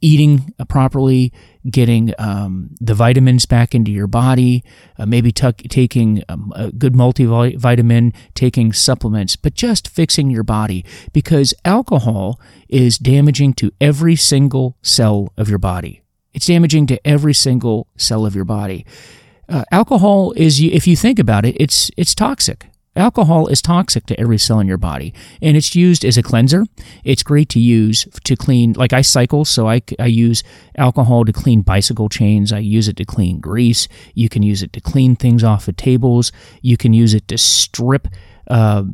eating 0.02 0.52
properly, 0.68 1.32
getting 1.70 2.12
um, 2.18 2.74
the 2.80 2.92
vitamins 2.92 3.46
back 3.46 3.74
into 3.74 3.90
your 3.90 4.08
body, 4.08 4.62
uh, 4.98 5.06
maybe 5.06 5.32
tuck, 5.32 5.58
taking 5.70 6.22
um, 6.28 6.52
a 6.54 6.70
good 6.72 6.92
multivitamin, 6.92 8.14
taking 8.34 8.72
supplements, 8.72 9.36
but 9.36 9.54
just 9.54 9.88
fixing 9.88 10.28
your 10.28 10.42
body 10.42 10.84
because 11.12 11.54
alcohol 11.64 12.38
is 12.68 12.98
damaging 12.98 13.54
to 13.54 13.70
every 13.80 14.16
single 14.16 14.76
cell 14.82 15.32
of 15.36 15.48
your 15.48 15.58
body. 15.58 16.01
It's 16.34 16.46
damaging 16.46 16.86
to 16.88 17.06
every 17.06 17.34
single 17.34 17.86
cell 17.96 18.24
of 18.26 18.34
your 18.34 18.44
body. 18.44 18.86
Uh, 19.48 19.64
alcohol 19.70 20.32
is, 20.36 20.60
if 20.60 20.86
you 20.86 20.96
think 20.96 21.18
about 21.18 21.44
it, 21.44 21.56
it's 21.60 21.90
it's 21.96 22.14
toxic. 22.14 22.66
Alcohol 22.94 23.46
is 23.46 23.62
toxic 23.62 24.04
to 24.06 24.20
every 24.20 24.36
cell 24.36 24.60
in 24.60 24.68
your 24.68 24.76
body, 24.76 25.14
and 25.40 25.56
it's 25.56 25.74
used 25.74 26.04
as 26.04 26.18
a 26.18 26.22
cleanser. 26.22 26.66
It's 27.04 27.22
great 27.22 27.48
to 27.50 27.58
use 27.58 28.06
to 28.24 28.36
clean, 28.36 28.74
like 28.74 28.92
I 28.92 29.00
cycle, 29.00 29.46
so 29.46 29.66
I, 29.66 29.80
I 29.98 30.06
use 30.06 30.42
alcohol 30.76 31.24
to 31.24 31.32
clean 31.32 31.62
bicycle 31.62 32.10
chains. 32.10 32.52
I 32.52 32.58
use 32.58 32.88
it 32.88 32.96
to 32.98 33.06
clean 33.06 33.40
grease. 33.40 33.88
You 34.14 34.28
can 34.28 34.42
use 34.42 34.62
it 34.62 34.74
to 34.74 34.80
clean 34.80 35.16
things 35.16 35.42
off 35.42 35.68
of 35.68 35.76
tables. 35.76 36.32
You 36.60 36.76
can 36.76 36.92
use 36.92 37.14
it 37.14 37.28
to 37.28 37.38
strip 37.38 38.08
uh, 38.48 38.84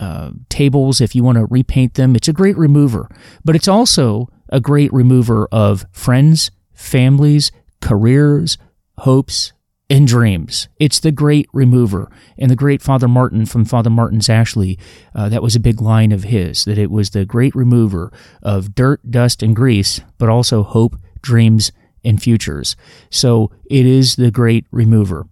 uh, 0.00 0.32
tables 0.48 1.00
if 1.00 1.14
you 1.14 1.22
want 1.22 1.38
to 1.38 1.46
repaint 1.46 1.94
them. 1.94 2.16
It's 2.16 2.28
a 2.28 2.32
great 2.32 2.56
remover, 2.56 3.08
but 3.44 3.54
it's 3.54 3.68
also 3.68 4.28
a 4.48 4.58
great 4.58 4.92
remover 4.92 5.46
of 5.52 5.86
friends, 5.92 6.50
families, 6.74 7.50
careers, 7.80 8.58
hopes, 8.98 9.52
and 9.90 10.06
dreams. 10.06 10.68
It's 10.80 10.98
the 10.98 11.12
great 11.12 11.48
remover. 11.52 12.10
And 12.38 12.50
the 12.50 12.56
great 12.56 12.82
Father 12.82 13.08
Martin 13.08 13.46
from 13.46 13.64
Father 13.64 13.90
Martin's 13.90 14.28
Ashley, 14.28 14.78
uh, 15.14 15.28
that 15.28 15.42
was 15.42 15.54
a 15.54 15.60
big 15.60 15.80
line 15.80 16.10
of 16.10 16.24
his, 16.24 16.64
that 16.64 16.78
it 16.78 16.90
was 16.90 17.10
the 17.10 17.24
great 17.24 17.54
remover 17.54 18.12
of 18.42 18.74
dirt, 18.74 19.10
dust, 19.10 19.42
and 19.42 19.54
grease, 19.54 20.00
but 20.18 20.28
also 20.28 20.62
hope, 20.62 20.96
dreams, 21.20 21.70
and 22.04 22.22
futures. 22.22 22.76
So 23.10 23.50
it 23.66 23.86
is 23.86 24.16
the 24.16 24.30
great 24.30 24.66
remover. 24.70 25.26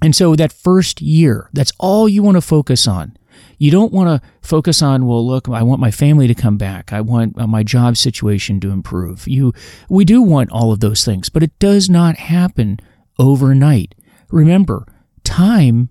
And 0.00 0.16
so 0.16 0.34
that 0.36 0.52
first 0.52 1.00
year, 1.00 1.48
that's 1.52 1.72
all 1.78 2.08
you 2.08 2.22
want 2.22 2.36
to 2.36 2.40
focus 2.40 2.88
on. 2.88 3.16
You 3.58 3.70
don't 3.70 3.92
want 3.92 4.08
to 4.08 4.28
focus 4.40 4.82
on, 4.82 5.06
well, 5.06 5.26
look, 5.26 5.48
I 5.48 5.62
want 5.62 5.80
my 5.80 5.90
family 5.90 6.26
to 6.26 6.34
come 6.34 6.56
back. 6.56 6.92
I 6.92 7.00
want 7.00 7.38
uh, 7.38 7.46
my 7.46 7.62
job 7.62 7.96
situation 7.96 8.60
to 8.60 8.70
improve. 8.70 9.26
You, 9.26 9.52
we 9.88 10.04
do 10.04 10.22
want 10.22 10.50
all 10.50 10.72
of 10.72 10.80
those 10.80 11.04
things, 11.04 11.28
but 11.28 11.42
it 11.42 11.58
does 11.58 11.88
not 11.88 12.16
happen 12.16 12.80
overnight. 13.18 13.94
Remember, 14.30 14.86
time 15.24 15.90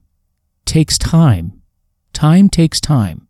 takes 0.66 0.98
time. 0.98 1.62
Time 2.14 2.50
takes 2.50 2.82
time. 2.82 3.28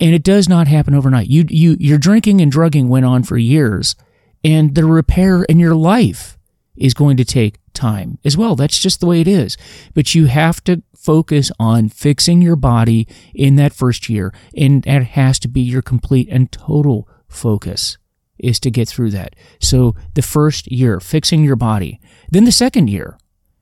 And 0.00 0.14
it 0.14 0.22
does 0.22 0.48
not 0.48 0.68
happen 0.68 0.94
overnight. 0.94 1.28
You, 1.28 1.44
you, 1.48 1.76
your 1.80 1.98
drinking 1.98 2.40
and 2.40 2.52
drugging 2.52 2.88
went 2.88 3.04
on 3.04 3.24
for 3.24 3.36
years, 3.36 3.96
and 4.44 4.74
the 4.74 4.84
repair 4.84 5.42
in 5.44 5.58
your 5.58 5.74
life 5.74 6.38
is 6.76 6.94
going 6.94 7.16
to 7.16 7.24
take 7.24 7.58
time 7.74 8.18
as 8.24 8.36
well. 8.36 8.54
That's 8.54 8.78
just 8.78 9.00
the 9.00 9.06
way 9.06 9.20
it 9.20 9.28
is. 9.28 9.56
But 9.94 10.14
you 10.14 10.26
have 10.26 10.62
to 10.64 10.82
focus 10.98 11.50
on 11.58 11.88
fixing 11.88 12.42
your 12.42 12.56
body 12.56 13.06
in 13.34 13.56
that 13.56 13.72
first 13.72 14.08
year, 14.08 14.34
and 14.56 14.82
that 14.82 15.02
has 15.04 15.38
to 15.40 15.48
be 15.48 15.60
your 15.60 15.82
complete 15.82 16.28
and 16.30 16.50
total 16.50 17.08
focus 17.28 17.96
is 18.38 18.60
to 18.60 18.70
get 18.70 18.88
through 18.88 19.10
that. 19.10 19.34
So 19.60 19.94
the 20.14 20.22
first 20.22 20.70
year, 20.70 21.00
fixing 21.00 21.44
your 21.44 21.56
body. 21.56 22.00
Then 22.30 22.44
the 22.44 22.52
second 22.52 22.88
year 22.88 23.18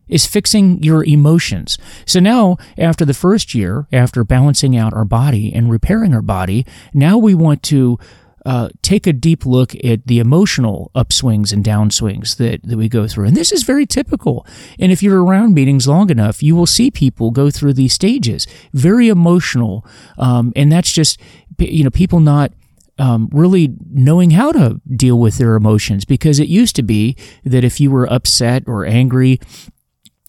is 0.08 0.26
fixing 0.26 0.82
your 0.82 1.04
emotions. 1.04 1.78
So 2.04 2.20
now, 2.20 2.58
after 2.78 3.04
the 3.04 3.14
first 3.14 3.54
year, 3.54 3.86
after 3.92 4.22
balancing 4.22 4.76
out 4.76 4.94
our 4.94 5.04
body 5.04 5.52
and 5.52 5.70
repairing 5.70 6.14
our 6.14 6.22
body, 6.22 6.64
now 6.94 7.18
we 7.18 7.34
want 7.34 7.62
to 7.64 7.98
uh, 8.46 8.68
take 8.80 9.08
a 9.08 9.12
deep 9.12 9.44
look 9.44 9.74
at 9.84 10.06
the 10.06 10.20
emotional 10.20 10.92
upswings 10.94 11.52
and 11.52 11.64
downswings 11.64 12.36
that, 12.36 12.62
that 12.62 12.76
we 12.76 12.88
go 12.88 13.08
through. 13.08 13.26
And 13.26 13.36
this 13.36 13.50
is 13.50 13.64
very 13.64 13.86
typical. 13.86 14.46
And 14.78 14.92
if 14.92 15.02
you're 15.02 15.22
around 15.22 15.52
meetings 15.52 15.88
long 15.88 16.10
enough, 16.10 16.44
you 16.44 16.54
will 16.54 16.66
see 16.66 16.92
people 16.92 17.32
go 17.32 17.50
through 17.50 17.72
these 17.72 17.92
stages, 17.92 18.46
very 18.72 19.08
emotional. 19.08 19.84
Um, 20.16 20.52
and 20.54 20.70
that's 20.70 20.92
just, 20.92 21.20
you 21.58 21.82
know, 21.82 21.90
people 21.90 22.20
not 22.20 22.52
um, 22.98 23.28
really 23.32 23.74
knowing 23.90 24.30
how 24.30 24.52
to 24.52 24.80
deal 24.94 25.18
with 25.18 25.38
their 25.38 25.56
emotions 25.56 26.04
because 26.04 26.38
it 26.38 26.48
used 26.48 26.76
to 26.76 26.84
be 26.84 27.16
that 27.44 27.64
if 27.64 27.80
you 27.80 27.90
were 27.90 28.10
upset 28.10 28.62
or 28.68 28.86
angry 28.86 29.40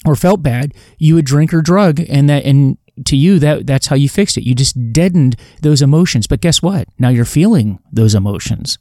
or 0.05 0.15
felt 0.15 0.41
bad, 0.41 0.73
you 0.97 1.13
would 1.13 1.25
drink 1.25 1.53
or 1.53 1.61
drug, 1.61 1.99
and 2.09 2.27
that 2.29 2.45
and 2.45 2.77
to 3.05 3.15
you 3.15 3.39
that 3.39 3.67
that's 3.67 3.87
how 3.87 3.95
you 3.95 4.09
fixed 4.09 4.37
it. 4.37 4.47
You 4.47 4.55
just 4.55 4.93
deadened 4.93 5.35
those 5.61 5.81
emotions. 5.81 6.27
But 6.27 6.41
guess 6.41 6.61
what? 6.61 6.87
Now 6.97 7.09
you're 7.09 7.25
feeling 7.25 7.79
those 7.91 8.15
emotions, 8.15 8.77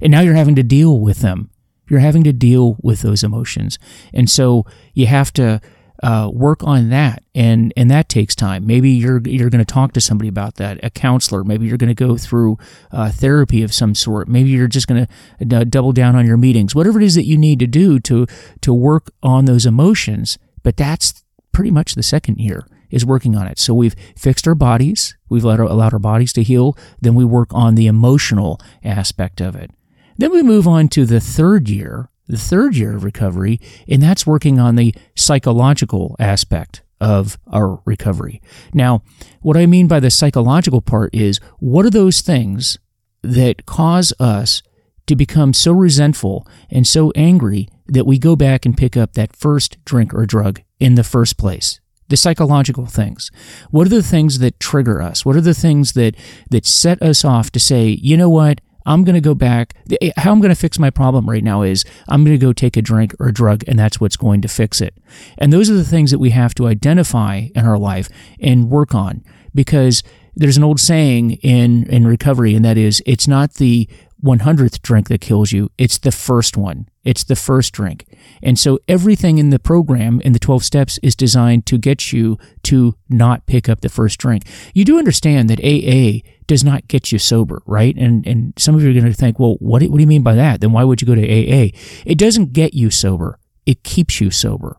and 0.00 0.10
now 0.10 0.20
you're 0.20 0.34
having 0.34 0.56
to 0.56 0.62
deal 0.62 1.00
with 1.00 1.20
them. 1.20 1.50
You're 1.88 2.00
having 2.00 2.24
to 2.24 2.32
deal 2.32 2.76
with 2.82 3.02
those 3.02 3.22
emotions, 3.22 3.78
and 4.12 4.28
so 4.28 4.66
you 4.92 5.06
have 5.06 5.32
to 5.34 5.60
uh, 6.02 6.30
work 6.32 6.62
on 6.64 6.90
that, 6.90 7.22
and 7.34 7.72
and 7.76 7.90
that 7.90 8.08
takes 8.08 8.34
time. 8.34 8.66
Maybe 8.66 8.90
you're 8.90 9.20
you're 9.24 9.50
going 9.50 9.64
to 9.64 9.72
talk 9.72 9.92
to 9.92 10.00
somebody 10.00 10.28
about 10.28 10.56
that, 10.56 10.78
a 10.82 10.90
counselor. 10.90 11.44
Maybe 11.44 11.66
you're 11.66 11.78
going 11.78 11.94
to 11.94 11.94
go 11.94 12.16
through 12.16 12.58
uh, 12.90 13.10
therapy 13.10 13.62
of 13.62 13.72
some 13.72 13.94
sort. 13.94 14.28
Maybe 14.28 14.50
you're 14.50 14.68
just 14.68 14.88
going 14.88 15.06
to 15.40 15.56
uh, 15.56 15.64
double 15.64 15.92
down 15.92 16.16
on 16.16 16.26
your 16.26 16.36
meetings. 16.36 16.74
Whatever 16.74 17.00
it 17.00 17.04
is 17.04 17.14
that 17.14 17.24
you 17.24 17.38
need 17.38 17.58
to 17.60 17.66
do 17.66 17.98
to 18.00 18.26
to 18.60 18.74
work 18.74 19.10
on 19.22 19.44
those 19.44 19.64
emotions. 19.64 20.38
But 20.62 20.76
that's 20.76 21.22
pretty 21.52 21.70
much 21.70 21.94
the 21.94 22.02
second 22.02 22.38
year 22.38 22.66
is 22.90 23.04
working 23.04 23.36
on 23.36 23.46
it. 23.46 23.58
So 23.58 23.74
we've 23.74 23.96
fixed 24.16 24.46
our 24.46 24.54
bodies, 24.54 25.16
we've 25.28 25.44
let 25.44 25.60
our, 25.60 25.66
allowed 25.66 25.92
our 25.92 25.98
bodies 25.98 26.32
to 26.34 26.42
heal. 26.42 26.76
Then 27.00 27.14
we 27.14 27.24
work 27.24 27.48
on 27.52 27.74
the 27.74 27.86
emotional 27.86 28.60
aspect 28.84 29.40
of 29.40 29.54
it. 29.56 29.70
Then 30.18 30.32
we 30.32 30.42
move 30.42 30.66
on 30.66 30.88
to 30.88 31.04
the 31.04 31.20
third 31.20 31.68
year, 31.68 32.08
the 32.26 32.38
third 32.38 32.76
year 32.76 32.96
of 32.96 33.04
recovery, 33.04 33.60
and 33.88 34.02
that's 34.02 34.26
working 34.26 34.58
on 34.58 34.76
the 34.76 34.94
psychological 35.14 36.16
aspect 36.18 36.82
of 37.00 37.38
our 37.52 37.80
recovery. 37.84 38.40
Now, 38.72 39.02
what 39.42 39.56
I 39.56 39.66
mean 39.66 39.86
by 39.86 40.00
the 40.00 40.10
psychological 40.10 40.80
part 40.80 41.14
is 41.14 41.38
what 41.58 41.84
are 41.84 41.90
those 41.90 42.20
things 42.20 42.78
that 43.22 43.66
cause 43.66 44.12
us 44.18 44.62
to 45.06 45.14
become 45.14 45.52
so 45.52 45.72
resentful 45.72 46.46
and 46.70 46.86
so 46.86 47.12
angry 47.14 47.68
that 47.86 48.06
we 48.06 48.18
go 48.18 48.34
back 48.34 48.66
and 48.66 48.76
pick 48.76 48.96
up 48.96 49.12
that 49.12 49.36
first 49.36 49.76
drink 49.84 50.14
or 50.14 50.26
drug 50.26 50.62
in 50.80 50.94
the 50.94 51.04
first 51.04 51.36
place? 51.36 51.80
The 52.08 52.16
psychological 52.16 52.86
things. 52.86 53.30
What 53.70 53.86
are 53.86 53.90
the 53.90 54.02
things 54.02 54.38
that 54.38 54.60
trigger 54.60 55.02
us? 55.02 55.24
What 55.24 55.36
are 55.36 55.40
the 55.40 55.54
things 55.54 55.92
that 55.92 56.14
that 56.50 56.64
set 56.66 57.02
us 57.02 57.24
off 57.24 57.50
to 57.52 57.60
say, 57.60 57.88
you 57.88 58.16
know 58.16 58.30
what? 58.30 58.60
I'm 58.86 59.02
going 59.02 59.14
to 59.14 59.20
go 59.20 59.34
back. 59.34 59.74
Eh, 60.00 60.12
how 60.16 60.32
I'm 60.32 60.40
going 60.40 60.54
to 60.54 60.60
fix 60.60 60.78
my 60.78 60.90
problem 60.90 61.28
right 61.28 61.42
now 61.42 61.62
is 61.62 61.84
I'm 62.08 62.24
going 62.24 62.38
to 62.38 62.46
go 62.46 62.52
take 62.52 62.76
a 62.76 62.82
drink 62.82 63.14
or 63.18 63.28
a 63.28 63.34
drug, 63.34 63.64
and 63.66 63.78
that's 63.78 64.00
what's 64.00 64.16
going 64.16 64.40
to 64.42 64.48
fix 64.48 64.80
it. 64.80 64.94
And 65.36 65.52
those 65.52 65.68
are 65.68 65.74
the 65.74 65.84
things 65.84 66.12
that 66.12 66.20
we 66.20 66.30
have 66.30 66.54
to 66.54 66.68
identify 66.68 67.48
in 67.54 67.66
our 67.66 67.78
life 67.78 68.08
and 68.40 68.70
work 68.70 68.94
on 68.94 69.24
because 69.54 70.02
there's 70.36 70.56
an 70.56 70.64
old 70.64 70.78
saying 70.78 71.32
in, 71.42 71.88
in 71.90 72.06
recovery, 72.06 72.54
and 72.54 72.64
that 72.64 72.78
is 72.78 73.02
it's 73.06 73.26
not 73.26 73.54
the 73.54 73.88
100th 74.24 74.82
drink 74.82 75.08
that 75.08 75.20
kills 75.20 75.52
you, 75.52 75.70
it's 75.78 75.98
the 75.98 76.12
first 76.12 76.56
one. 76.56 76.88
It's 77.04 77.22
the 77.22 77.36
first 77.36 77.72
drink. 77.72 78.06
And 78.42 78.58
so 78.58 78.78
everything 78.88 79.38
in 79.38 79.50
the 79.50 79.58
program 79.58 80.20
in 80.22 80.32
the 80.32 80.38
12 80.38 80.64
steps 80.64 80.98
is 81.02 81.14
designed 81.14 81.66
to 81.66 81.78
get 81.78 82.12
you 82.12 82.38
to 82.64 82.96
not 83.08 83.46
pick 83.46 83.68
up 83.68 83.80
the 83.80 83.88
first 83.88 84.18
drink. 84.18 84.44
You 84.74 84.84
do 84.84 84.98
understand 84.98 85.48
that 85.50 85.60
AA 85.60 86.26
does 86.46 86.64
not 86.64 86.88
get 86.88 87.12
you 87.12 87.18
sober, 87.18 87.62
right? 87.66 87.94
And 87.96 88.26
and 88.26 88.54
some 88.56 88.74
of 88.74 88.82
you 88.82 88.90
are 88.90 88.92
going 88.92 89.04
to 89.04 89.12
think, 89.12 89.38
well, 89.38 89.56
what, 89.60 89.82
what 89.82 89.96
do 89.96 90.00
you 90.00 90.06
mean 90.06 90.22
by 90.22 90.34
that? 90.34 90.60
Then 90.60 90.72
why 90.72 90.84
would 90.84 91.00
you 91.00 91.06
go 91.06 91.14
to 91.14 91.22
AA? 91.22 91.70
It 92.04 92.18
doesn't 92.18 92.52
get 92.52 92.74
you 92.74 92.90
sober. 92.90 93.38
It 93.66 93.82
keeps 93.82 94.20
you 94.20 94.30
sober. 94.30 94.78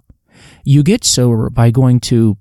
You 0.64 0.84
get 0.84 1.04
sober 1.04 1.50
by 1.50 1.72
going 1.72 2.00
to 2.02 2.38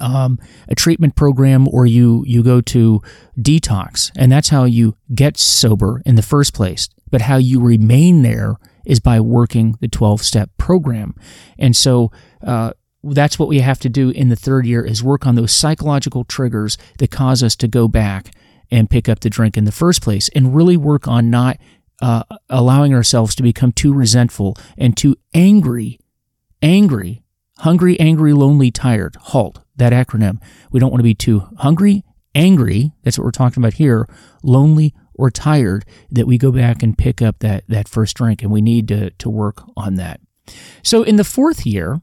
um, 0.00 0.38
a 0.68 0.74
treatment 0.74 1.16
program 1.16 1.68
or 1.68 1.86
you 1.86 2.24
you 2.26 2.42
go 2.42 2.60
to 2.60 3.00
detox, 3.38 4.10
and 4.16 4.30
that's 4.30 4.48
how 4.48 4.64
you 4.64 4.96
get 5.14 5.36
sober 5.38 6.02
in 6.04 6.14
the 6.14 6.22
first 6.22 6.54
place. 6.54 6.88
But 7.10 7.22
how 7.22 7.36
you 7.36 7.60
remain 7.60 8.22
there 8.22 8.56
is 8.84 9.00
by 9.00 9.20
working 9.20 9.76
the 9.80 9.88
12 9.88 10.22
step 10.22 10.50
program. 10.56 11.14
And 11.58 11.76
so 11.76 12.10
uh, 12.44 12.72
that's 13.04 13.38
what 13.38 13.48
we 13.48 13.60
have 13.60 13.78
to 13.80 13.88
do 13.88 14.10
in 14.10 14.28
the 14.28 14.36
third 14.36 14.66
year 14.66 14.84
is 14.84 15.02
work 15.02 15.26
on 15.26 15.34
those 15.34 15.52
psychological 15.52 16.24
triggers 16.24 16.78
that 16.98 17.10
cause 17.10 17.42
us 17.42 17.56
to 17.56 17.68
go 17.68 17.88
back 17.88 18.32
and 18.70 18.90
pick 18.90 19.08
up 19.08 19.20
the 19.20 19.30
drink 19.30 19.56
in 19.56 19.64
the 19.64 19.72
first 19.72 20.02
place 20.02 20.28
and 20.30 20.54
really 20.54 20.76
work 20.76 21.06
on 21.06 21.30
not 21.30 21.58
uh, 22.00 22.24
allowing 22.48 22.94
ourselves 22.94 23.34
to 23.34 23.42
become 23.42 23.70
too 23.72 23.92
resentful 23.92 24.56
and 24.76 24.96
too 24.96 25.16
angry, 25.34 26.00
angry, 26.60 27.22
hungry, 27.58 27.98
angry, 28.00 28.32
lonely, 28.32 28.70
tired. 28.70 29.16
HALT, 29.20 29.61
that 29.76 29.92
acronym. 29.92 30.40
We 30.70 30.80
don't 30.80 30.90
want 30.90 31.00
to 31.00 31.04
be 31.04 31.14
too 31.14 31.48
hungry, 31.58 32.04
angry, 32.34 32.92
that's 33.02 33.18
what 33.18 33.24
we're 33.24 33.30
talking 33.30 33.62
about 33.62 33.74
here, 33.74 34.08
lonely, 34.42 34.94
or 35.14 35.30
tired 35.30 35.84
that 36.10 36.26
we 36.26 36.38
go 36.38 36.50
back 36.50 36.82
and 36.82 36.96
pick 36.96 37.20
up 37.20 37.38
that, 37.40 37.64
that 37.68 37.88
first 37.88 38.16
drink, 38.16 38.42
and 38.42 38.50
we 38.50 38.60
need 38.60 38.88
to, 38.88 39.10
to 39.10 39.30
work 39.30 39.62
on 39.76 39.96
that. 39.96 40.20
So 40.82 41.02
in 41.02 41.16
the 41.16 41.24
fourth 41.24 41.66
year 41.66 42.00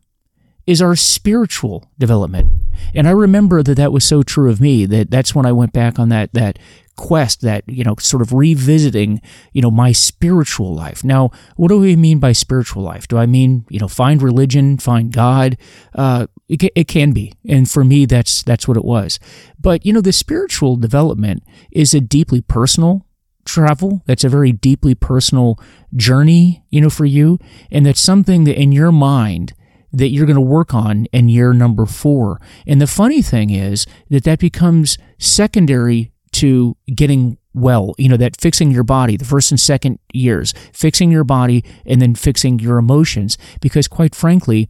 is 0.65 0.81
our 0.81 0.95
spiritual 0.95 1.89
development. 1.97 2.51
And 2.93 3.07
I 3.07 3.11
remember 3.11 3.63
that 3.63 3.75
that 3.75 3.91
was 3.91 4.05
so 4.05 4.21
true 4.21 4.51
of 4.51 4.61
me 4.61 4.85
that 4.85 5.09
that's 5.09 5.33
when 5.33 5.45
I 5.45 5.51
went 5.51 5.73
back 5.73 5.97
on 5.97 6.09
that, 6.09 6.31
that 6.33 6.59
quest, 6.99 7.41
that, 7.41 7.63
you 7.67 7.83
know, 7.83 7.95
sort 7.99 8.21
of 8.21 8.33
revisiting, 8.33 9.21
you 9.53 9.61
know, 9.61 9.71
my 9.71 9.91
spiritual 9.93 10.75
life. 10.75 11.03
Now, 11.03 11.31
what 11.55 11.69
do 11.69 11.79
we 11.79 11.95
mean 11.95 12.19
by 12.19 12.33
spiritual 12.33 12.83
life? 12.83 13.07
Do 13.07 13.17
I 13.17 13.25
mean, 13.25 13.65
you 13.69 13.79
know, 13.79 13.87
find 13.87 14.21
religion, 14.21 14.77
find 14.77 15.11
God? 15.11 15.57
Uh, 15.95 16.27
it, 16.47 16.63
it 16.75 16.87
can 16.87 17.13
be. 17.13 17.33
And 17.47 17.69
for 17.69 17.83
me, 17.83 18.05
that's, 18.05 18.43
that's 18.43 18.67
what 18.67 18.77
it 18.77 18.85
was. 18.85 19.17
But, 19.59 19.85
you 19.85 19.93
know, 19.93 20.01
the 20.01 20.13
spiritual 20.13 20.75
development 20.75 21.43
is 21.71 21.93
a 21.93 22.01
deeply 22.01 22.41
personal 22.41 23.05
travel. 23.45 24.03
That's 24.05 24.25
a 24.25 24.29
very 24.29 24.51
deeply 24.51 24.93
personal 24.93 25.59
journey, 25.95 26.63
you 26.69 26.81
know, 26.81 26.89
for 26.89 27.05
you. 27.05 27.39
And 27.71 27.85
that's 27.85 28.01
something 28.01 28.43
that 28.43 28.61
in 28.61 28.71
your 28.71 28.91
mind, 28.91 29.53
that 29.91 30.09
you're 30.09 30.27
going 30.27 30.35
to 30.35 30.41
work 30.41 30.73
on 30.73 31.07
in 31.11 31.29
year 31.29 31.51
number 31.53 31.85
four. 31.87 32.39
And 32.67 32.79
the 32.79 32.85
funny 32.87 33.23
thing 33.23 33.49
is 33.49 33.87
that 34.09 34.23
that 34.23 34.39
becomes 34.39 34.99
secondary 35.17 36.11
to 36.39 36.75
getting 36.95 37.37
well, 37.53 37.95
you 37.97 38.07
know, 38.07 38.17
that 38.17 38.39
fixing 38.39 38.71
your 38.71 38.83
body, 38.83 39.17
the 39.17 39.25
first 39.25 39.51
and 39.51 39.59
second 39.59 39.99
years, 40.13 40.53
fixing 40.73 41.11
your 41.11 41.23
body 41.23 41.63
and 41.85 42.01
then 42.01 42.15
fixing 42.15 42.59
your 42.59 42.77
emotions. 42.77 43.37
Because 43.59 43.87
quite 43.87 44.15
frankly, 44.15 44.69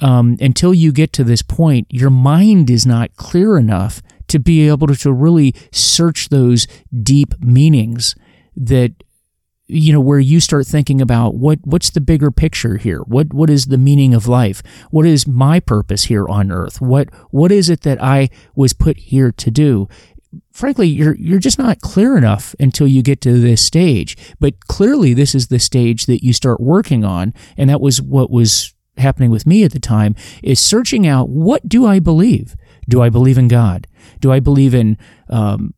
um, 0.00 0.36
until 0.40 0.72
you 0.72 0.92
get 0.92 1.12
to 1.14 1.24
this 1.24 1.42
point, 1.42 1.86
your 1.90 2.10
mind 2.10 2.70
is 2.70 2.86
not 2.86 3.16
clear 3.16 3.58
enough 3.58 4.02
to 4.28 4.38
be 4.38 4.68
able 4.68 4.86
to, 4.86 4.94
to 4.96 5.12
really 5.12 5.54
search 5.72 6.28
those 6.28 6.66
deep 7.02 7.34
meanings 7.40 8.14
that 8.56 8.92
you 9.70 9.92
know 9.92 10.00
where 10.00 10.18
you 10.18 10.40
start 10.40 10.66
thinking 10.66 11.00
about 11.00 11.36
what 11.36 11.58
what's 11.62 11.90
the 11.90 12.00
bigger 12.00 12.30
picture 12.30 12.76
here? 12.76 13.00
What 13.00 13.32
what 13.32 13.48
is 13.48 13.66
the 13.66 13.78
meaning 13.78 14.14
of 14.14 14.26
life? 14.26 14.62
What 14.90 15.06
is 15.06 15.28
my 15.28 15.60
purpose 15.60 16.04
here 16.04 16.28
on 16.28 16.50
earth? 16.50 16.80
What 16.80 17.08
what 17.30 17.52
is 17.52 17.70
it 17.70 17.82
that 17.82 18.02
i 18.02 18.28
was 18.54 18.72
put 18.72 18.96
here 18.96 19.30
to 19.30 19.50
do 19.50 19.88
frankly 20.52 20.86
you're 20.86 21.16
you're 21.16 21.38
just 21.38 21.58
not 21.58 21.80
clear 21.80 22.16
enough 22.16 22.54
until 22.60 22.86
you 22.86 23.02
get 23.02 23.20
to 23.20 23.40
this 23.40 23.64
stage 23.64 24.16
but 24.38 24.66
clearly 24.66 25.14
this 25.14 25.34
is 25.34 25.48
the 25.48 25.58
stage 25.58 26.06
that 26.06 26.24
you 26.24 26.32
start 26.32 26.60
working 26.60 27.04
on 27.04 27.34
and 27.56 27.68
that 27.68 27.80
was 27.80 28.00
what 28.00 28.30
was 28.30 28.74
happening 28.96 29.30
with 29.30 29.46
me 29.46 29.64
at 29.64 29.72
the 29.72 29.80
time 29.80 30.14
is 30.42 30.60
searching 30.60 31.06
out 31.06 31.28
what 31.28 31.68
do 31.68 31.86
i 31.86 31.98
believe 31.98 32.56
do 32.88 33.02
i 33.02 33.08
believe 33.08 33.38
in 33.38 33.48
god 33.48 33.86
do 34.20 34.30
i 34.30 34.38
believe 34.38 34.74
in 34.74 34.96
um, 35.30 35.74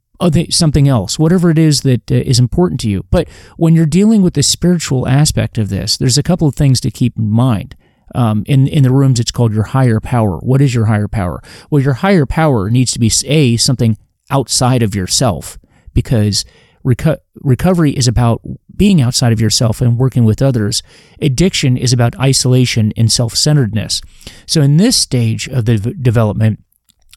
something 0.51 0.89
else, 0.89 1.19
whatever 1.19 1.51
it 1.51 1.59
is 1.59 1.83
that 1.83 2.11
uh, 2.11 2.15
is 2.15 2.39
important 2.39 2.81
to 2.81 2.89
you. 2.89 3.05
But 3.11 3.29
when 3.57 3.75
you're 3.75 3.87
dealing 3.87 4.23
with 4.23 4.35
the 4.35 4.43
spiritual 4.43 5.09
aspect 5.09 5.59
of 5.59 5.69
this, 5.69 5.97
there's 5.97 6.19
a 6.19 6.23
couple 6.23 6.47
of 6.47 6.55
things 6.55 6.81
to 6.83 6.91
keep 6.91 7.19
in 7.19 7.29
mind. 7.29 7.77
Um, 8.15 8.45
in 8.47 8.67
in 8.67 8.83
the 8.83 8.91
rooms, 8.91 9.19
it's 9.21 9.31
called 9.31 9.55
your 9.55 9.65
higher 9.65 9.99
power. 9.99 10.37
What 10.39 10.61
is 10.61 10.75
your 10.75 10.85
higher 10.85 11.09
power? 11.09 11.43
Well, 11.71 11.83
your 11.83 11.95
higher 11.95 12.27
power 12.27 12.69
needs 12.69 12.93
to 12.93 12.99
be 12.99 13.11
a 13.27 13.57
something 13.57 13.97
outside 14.33 14.83
of 14.83 14.95
yourself 14.95 15.59
because 15.95 16.45
reco- 16.85 17.19
recovery 17.37 17.93
is 17.93 18.09
about 18.09 18.41
being 18.75 19.01
outside 19.01 19.33
of 19.33 19.41
yourself 19.41 19.81
and 19.81 19.99
working 19.99 20.25
with 20.25 20.43
others. 20.43 20.83
Addiction 21.21 21.77
is 21.77 21.93
about 21.93 22.19
isolation 22.19 22.93
and 22.97 23.13
self 23.13 23.37
centeredness. 23.37 24.01
So, 24.47 24.63
in 24.63 24.79
this 24.79 24.97
stage 24.97 25.49
of 25.49 25.67
the 25.67 25.77
v- 25.77 25.95
development, 25.95 26.65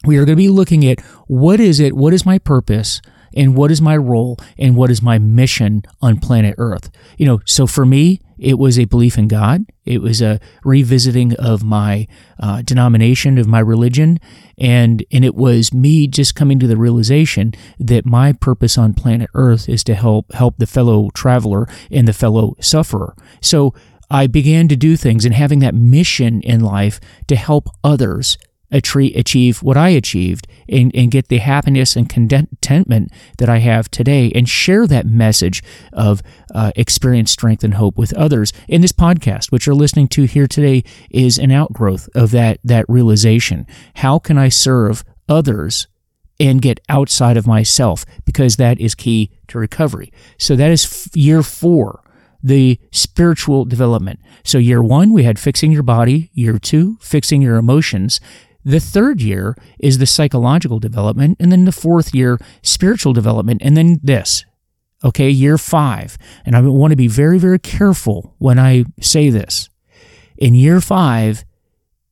we 0.04 0.16
are 0.16 0.24
going 0.24 0.36
to 0.36 0.42
be 0.42 0.48
looking 0.48 0.86
at 0.86 1.00
what 1.26 1.58
is 1.58 1.80
it, 1.80 1.96
what 1.96 2.12
is 2.12 2.26
my 2.26 2.38
purpose, 2.38 3.00
and 3.34 3.56
what 3.56 3.70
is 3.70 3.80
my 3.82 3.96
role, 3.96 4.38
and 4.58 4.76
what 4.76 4.90
is 4.90 5.02
my 5.02 5.18
mission 5.18 5.82
on 6.00 6.20
planet 6.20 6.54
Earth. 6.58 6.90
You 7.18 7.26
know, 7.26 7.40
so 7.44 7.66
for 7.66 7.84
me, 7.84 8.20
it 8.38 8.58
was 8.58 8.78
a 8.78 8.84
belief 8.84 9.18
in 9.18 9.28
God. 9.28 9.64
It 9.84 10.02
was 10.02 10.20
a 10.20 10.40
revisiting 10.64 11.34
of 11.36 11.62
my 11.62 12.06
uh, 12.38 12.62
denomination, 12.62 13.38
of 13.38 13.46
my 13.46 13.60
religion, 13.60 14.18
and 14.58 15.04
and 15.10 15.24
it 15.24 15.34
was 15.34 15.72
me 15.72 16.06
just 16.06 16.34
coming 16.34 16.58
to 16.58 16.66
the 16.66 16.76
realization 16.76 17.52
that 17.78 18.06
my 18.06 18.32
purpose 18.32 18.76
on 18.76 18.94
planet 18.94 19.30
Earth 19.34 19.68
is 19.68 19.84
to 19.84 19.94
help 19.94 20.32
help 20.32 20.56
the 20.58 20.66
fellow 20.66 21.10
traveler 21.14 21.68
and 21.90 22.06
the 22.06 22.12
fellow 22.12 22.56
sufferer. 22.60 23.14
So 23.40 23.74
I 24.10 24.26
began 24.26 24.68
to 24.68 24.76
do 24.76 24.96
things 24.96 25.24
and 25.24 25.34
having 25.34 25.58
that 25.60 25.74
mission 25.74 26.40
in 26.42 26.60
life 26.60 27.00
to 27.26 27.36
help 27.36 27.68
others 27.82 28.38
achieve 28.70 29.62
what 29.62 29.76
I 29.76 29.90
achieved 29.90 30.46
and, 30.68 30.94
and 30.94 31.10
get 31.10 31.28
the 31.28 31.38
happiness 31.38 31.96
and 31.96 32.08
contentment 32.08 33.12
that 33.38 33.48
I 33.48 33.58
have 33.58 33.90
today 33.90 34.32
and 34.34 34.48
share 34.48 34.86
that 34.86 35.06
message 35.06 35.62
of 35.92 36.22
uh, 36.54 36.72
experience, 36.76 37.30
strength, 37.30 37.64
and 37.64 37.74
hope 37.74 37.96
with 37.96 38.12
others. 38.14 38.52
In 38.68 38.80
this 38.80 38.92
podcast, 38.92 39.52
which 39.52 39.66
you're 39.66 39.74
listening 39.74 40.08
to 40.08 40.24
here 40.24 40.46
today, 40.46 40.84
is 41.10 41.38
an 41.38 41.52
outgrowth 41.52 42.08
of 42.14 42.30
that, 42.32 42.58
that 42.64 42.84
realization. 42.88 43.66
How 43.96 44.18
can 44.18 44.38
I 44.38 44.48
serve 44.48 45.04
others 45.28 45.86
and 46.38 46.60
get 46.60 46.80
outside 46.88 47.36
of 47.36 47.46
myself? 47.46 48.04
Because 48.24 48.56
that 48.56 48.80
is 48.80 48.94
key 48.94 49.30
to 49.48 49.58
recovery. 49.58 50.12
So 50.38 50.56
that 50.56 50.70
is 50.70 50.84
f- 50.84 51.16
year 51.16 51.42
four 51.42 52.02
the 52.46 52.78
spiritual 52.92 53.64
development. 53.64 54.20
So, 54.44 54.58
year 54.58 54.80
one, 54.80 55.12
we 55.12 55.24
had 55.24 55.36
fixing 55.36 55.72
your 55.72 55.82
body. 55.82 56.30
Year 56.32 56.60
two, 56.60 56.96
fixing 57.00 57.42
your 57.42 57.56
emotions. 57.56 58.20
The 58.66 58.80
third 58.80 59.22
year 59.22 59.56
is 59.78 59.98
the 59.98 60.06
psychological 60.06 60.80
development, 60.80 61.36
and 61.38 61.52
then 61.52 61.66
the 61.66 61.72
fourth 61.72 62.12
year, 62.12 62.36
spiritual 62.62 63.12
development, 63.12 63.62
and 63.64 63.76
then 63.76 64.00
this. 64.02 64.44
Okay, 65.04 65.30
year 65.30 65.56
five. 65.56 66.18
And 66.44 66.56
I 66.56 66.60
want 66.62 66.90
to 66.90 66.96
be 66.96 67.06
very, 67.06 67.38
very 67.38 67.60
careful 67.60 68.34
when 68.38 68.58
I 68.58 68.84
say 69.00 69.30
this. 69.30 69.70
In 70.36 70.56
year 70.56 70.80
five, 70.80 71.44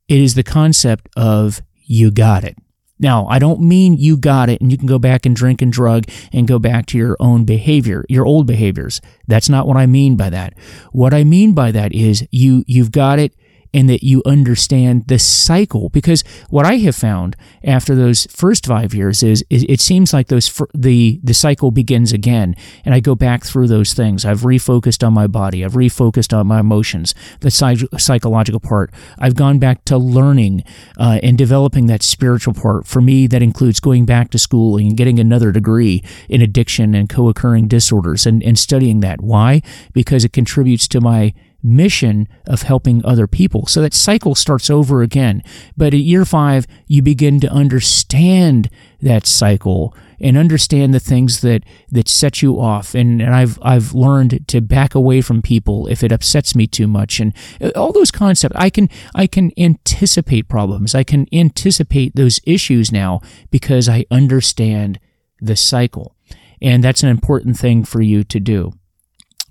it 0.06 0.20
is 0.20 0.36
the 0.36 0.44
concept 0.44 1.08
of 1.16 1.60
you 1.86 2.12
got 2.12 2.44
it. 2.44 2.56
Now, 3.00 3.26
I 3.26 3.40
don't 3.40 3.60
mean 3.60 3.96
you 3.96 4.16
got 4.16 4.48
it 4.48 4.60
and 4.60 4.70
you 4.70 4.78
can 4.78 4.86
go 4.86 5.00
back 5.00 5.26
and 5.26 5.34
drink 5.34 5.60
and 5.60 5.72
drug 5.72 6.04
and 6.32 6.46
go 6.46 6.60
back 6.60 6.86
to 6.86 6.98
your 6.98 7.16
own 7.18 7.44
behavior, 7.44 8.04
your 8.08 8.24
old 8.24 8.46
behaviors. 8.46 9.00
That's 9.26 9.48
not 9.48 9.66
what 9.66 9.76
I 9.76 9.86
mean 9.86 10.16
by 10.16 10.30
that. 10.30 10.54
What 10.92 11.12
I 11.12 11.24
mean 11.24 11.52
by 11.52 11.72
that 11.72 11.92
is 11.92 12.24
you 12.30 12.62
you've 12.68 12.92
got 12.92 13.18
it 13.18 13.34
and 13.74 13.90
that 13.90 14.04
you 14.04 14.22
understand 14.24 15.08
the 15.08 15.18
cycle. 15.18 15.88
Because 15.90 16.22
what 16.48 16.64
I 16.64 16.76
have 16.76 16.94
found 16.96 17.36
after 17.64 17.94
those 17.94 18.26
first 18.30 18.64
five 18.64 18.94
years 18.94 19.22
is, 19.22 19.44
is 19.50 19.66
it 19.68 19.80
seems 19.80 20.14
like 20.14 20.28
those 20.28 20.62
the 20.72 21.20
the 21.22 21.34
cycle 21.34 21.70
begins 21.70 22.12
again, 22.12 22.54
and 22.84 22.94
I 22.94 23.00
go 23.00 23.14
back 23.14 23.44
through 23.44 23.66
those 23.66 23.92
things. 23.92 24.24
I've 24.24 24.42
refocused 24.42 25.04
on 25.06 25.12
my 25.12 25.26
body. 25.26 25.64
I've 25.64 25.72
refocused 25.72 26.36
on 26.36 26.46
my 26.46 26.60
emotions, 26.60 27.14
the 27.40 27.50
psychological 27.50 28.60
part. 28.60 28.92
I've 29.18 29.34
gone 29.34 29.58
back 29.58 29.84
to 29.86 29.98
learning 29.98 30.62
uh, 30.96 31.18
and 31.22 31.36
developing 31.36 31.86
that 31.86 32.02
spiritual 32.02 32.54
part. 32.54 32.86
For 32.86 33.00
me, 33.00 33.26
that 33.26 33.42
includes 33.42 33.80
going 33.80 34.06
back 34.06 34.30
to 34.30 34.38
school 34.38 34.76
and 34.76 34.96
getting 34.96 35.18
another 35.18 35.50
degree 35.50 36.02
in 36.28 36.40
addiction 36.40 36.94
and 36.94 37.08
co-occurring 37.08 37.66
disorders 37.66 38.26
and, 38.26 38.42
and 38.42 38.56
studying 38.58 39.00
that. 39.00 39.20
Why? 39.20 39.62
Because 39.92 40.24
it 40.24 40.32
contributes 40.32 40.86
to 40.88 41.00
my 41.00 41.34
mission 41.64 42.28
of 42.46 42.62
helping 42.62 43.04
other 43.04 43.26
people. 43.26 43.66
So 43.66 43.80
that 43.80 43.94
cycle 43.94 44.34
starts 44.34 44.68
over 44.68 45.02
again. 45.02 45.42
But 45.76 45.94
at 45.94 46.00
year 46.00 46.24
five, 46.24 46.66
you 46.86 47.00
begin 47.00 47.40
to 47.40 47.50
understand 47.50 48.68
that 49.00 49.26
cycle 49.26 49.96
and 50.20 50.36
understand 50.36 50.94
the 50.94 51.00
things 51.00 51.40
that, 51.40 51.64
that 51.90 52.08
set 52.08 52.42
you 52.42 52.60
off. 52.60 52.94
And, 52.94 53.20
and 53.20 53.34
I've, 53.34 53.58
I've 53.62 53.94
learned 53.94 54.46
to 54.48 54.60
back 54.60 54.94
away 54.94 55.20
from 55.20 55.42
people 55.42 55.86
if 55.88 56.02
it 56.02 56.12
upsets 56.12 56.54
me 56.54 56.66
too 56.66 56.86
much. 56.86 57.18
And 57.18 57.34
uh, 57.60 57.70
all 57.74 57.92
those 57.92 58.10
concepts, 58.10 58.56
I 58.56 58.70
can, 58.70 58.88
I 59.14 59.26
can 59.26 59.50
anticipate 59.58 60.48
problems. 60.48 60.94
I 60.94 61.02
can 61.02 61.26
anticipate 61.32 62.14
those 62.14 62.40
issues 62.44 62.92
now 62.92 63.20
because 63.50 63.88
I 63.88 64.04
understand 64.10 65.00
the 65.40 65.56
cycle. 65.56 66.14
And 66.62 66.84
that's 66.84 67.02
an 67.02 67.08
important 67.08 67.58
thing 67.58 67.84
for 67.84 68.00
you 68.00 68.24
to 68.24 68.40
do. 68.40 68.72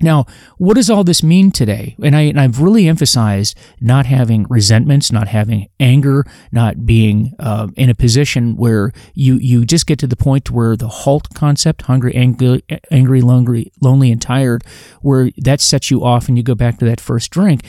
Now, 0.03 0.25
what 0.57 0.75
does 0.75 0.89
all 0.89 1.03
this 1.03 1.23
mean 1.23 1.51
today? 1.51 1.95
And, 2.03 2.15
I, 2.15 2.33
have 2.33 2.59
really 2.59 2.87
emphasized 2.87 3.57
not 3.79 4.05
having 4.05 4.45
resentments, 4.49 5.11
not 5.11 5.29
having 5.29 5.69
anger, 5.79 6.25
not 6.51 6.85
being 6.85 7.33
uh, 7.39 7.69
in 7.75 7.89
a 7.89 7.95
position 7.95 8.55
where 8.57 8.91
you, 9.13 9.37
you 9.37 9.65
just 9.65 9.87
get 9.87 9.97
to 9.99 10.07
the 10.07 10.17
point 10.17 10.51
where 10.51 10.75
the 10.75 10.89
halt 10.89 11.29
concept, 11.33 11.83
hungry, 11.83 12.13
angry, 12.13 12.63
angry, 12.91 13.21
lonely, 13.21 13.71
lonely, 13.81 14.11
and 14.11 14.21
tired, 14.21 14.63
where 15.01 15.31
that 15.37 15.61
sets 15.61 15.89
you 15.89 16.03
off 16.03 16.27
and 16.27 16.37
you 16.37 16.43
go 16.43 16.55
back 16.55 16.77
to 16.79 16.85
that 16.85 16.99
first 16.99 17.31
drink. 17.31 17.61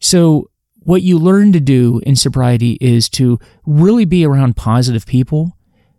So, 0.00 0.50
what 0.80 1.02
you 1.02 1.18
learn 1.18 1.52
to 1.52 1.58
do 1.58 2.00
in 2.06 2.14
sobriety 2.14 2.78
is 2.80 3.08
to 3.08 3.40
really 3.64 4.04
be 4.04 4.24
around 4.24 4.56
positive 4.56 5.04
people 5.04 5.56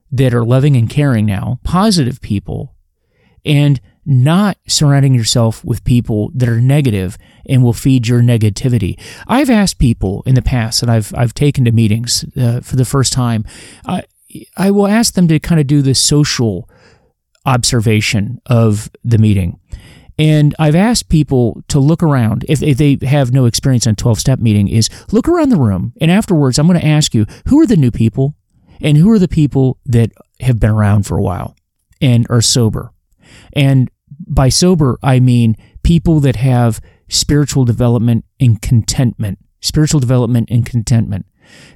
that 0.10 0.34
are 0.34 0.46
loving 0.46 0.78
and 0.78 0.90
caring 0.90 1.26
now, 1.26 1.60
positive 1.66 2.22
people, 2.22 2.74
and 3.44 3.82
not 4.08 4.58
surrounding 4.68 5.14
yourself 5.14 5.64
with 5.66 5.84
people 5.84 6.32
that 6.34 6.48
are 6.48 6.62
negative 6.62 7.18
and 7.46 7.62
will 7.62 7.74
feed 7.74 8.08
your 8.08 8.22
negativity. 8.22 8.98
I've 9.28 9.50
asked 9.50 9.80
people 9.80 10.24
in 10.26 10.34
the 10.34 10.42
past 10.42 10.80
that 10.80 10.90
I've 10.90 11.14
I've 11.14 11.34
taken 11.34 11.66
to 11.66 11.72
meetings 11.74 12.24
uh, 12.38 12.62
for 12.62 12.78
the 12.78 12.86
first 12.86 13.12
time. 13.12 13.44
I 13.86 14.04
I 14.56 14.72
will 14.72 14.88
ask 14.88 15.14
them 15.14 15.28
to 15.28 15.40
kind 15.40 15.60
of 15.60 15.68
do 15.68 15.82
the 15.82 15.94
social 15.94 16.70
observation 17.46 18.42
of 18.46 18.90
the 19.04 19.18
meeting. 19.18 19.60
And 20.18 20.56
I've 20.58 20.76
asked 20.76 21.10
people 21.10 21.62
to 21.68 21.80
look 21.80 22.02
around 22.02 22.44
if, 22.50 22.60
they 22.60 22.98
have 23.06 23.32
no 23.32 23.46
experience 23.46 23.86
on 23.86 23.96
12 23.96 24.20
step 24.20 24.40
meeting 24.40 24.68
is 24.68 24.90
look 25.12 25.28
around 25.28 25.50
the 25.50 25.58
room 25.58 25.94
and 26.02 26.10
afterwards 26.10 26.58
I'm 26.58 26.66
going 26.66 26.80
to 26.80 26.86
ask 26.86 27.14
you 27.14 27.26
who 27.48 27.60
are 27.60 27.68
the 27.68 27.76
new 27.76 27.92
people 27.92 28.36
and 28.82 28.98
who 28.98 29.12
are 29.12 29.20
the 29.20 29.28
people 29.28 29.78
that 29.86 30.12
have 30.40 30.60
been 30.60 30.72
around 30.72 31.06
for 31.06 31.18
a 31.18 31.22
while 31.22 31.56
and 32.02 32.26
are 32.30 32.42
sober. 32.42 32.92
And 33.54 33.92
by 34.28 34.50
sober, 34.50 34.98
I 35.02 35.20
mean 35.20 35.56
people 35.84 36.20
that 36.22 36.36
have 36.36 36.82
spiritual 37.10 37.66
development 37.66 38.26
and 38.40 38.62
contentment. 38.62 39.40
Spiritual 39.62 40.00
development 40.00 40.50
and 40.52 40.66
contentment. 40.66 41.26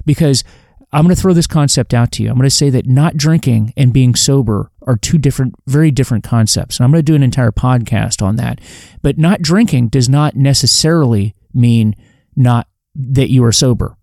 Because 0.04 0.44
I'm 0.92 1.04
going 1.04 1.14
to 1.14 1.20
throw 1.20 1.32
this 1.32 1.46
concept 1.46 1.94
out 1.94 2.12
to 2.12 2.22
you. 2.22 2.28
I'm 2.28 2.36
going 2.36 2.44
to 2.44 2.50
say 2.54 2.68
that 2.70 2.86
not 2.86 3.16
drinking 3.16 3.72
and 3.76 3.94
being 3.94 4.14
sober 4.14 4.70
are 4.82 4.96
two 4.96 5.16
different, 5.16 5.54
very 5.66 5.90
different 5.90 6.22
concepts. 6.22 6.78
And 6.78 6.84
I'm 6.84 6.90
going 6.90 6.98
to 6.98 7.10
do 7.10 7.14
an 7.14 7.22
entire 7.22 7.50
podcast 7.50 8.22
on 8.22 8.36
that. 8.36 8.60
But 9.00 9.16
not 9.16 9.40
drinking 9.40 9.88
does 9.88 10.08
not 10.08 10.36
necessarily 10.36 11.34
mean 11.54 11.96
not 12.36 12.68
that 12.94 13.30
you 13.30 13.42
are 13.44 13.52
sober. 13.52 13.96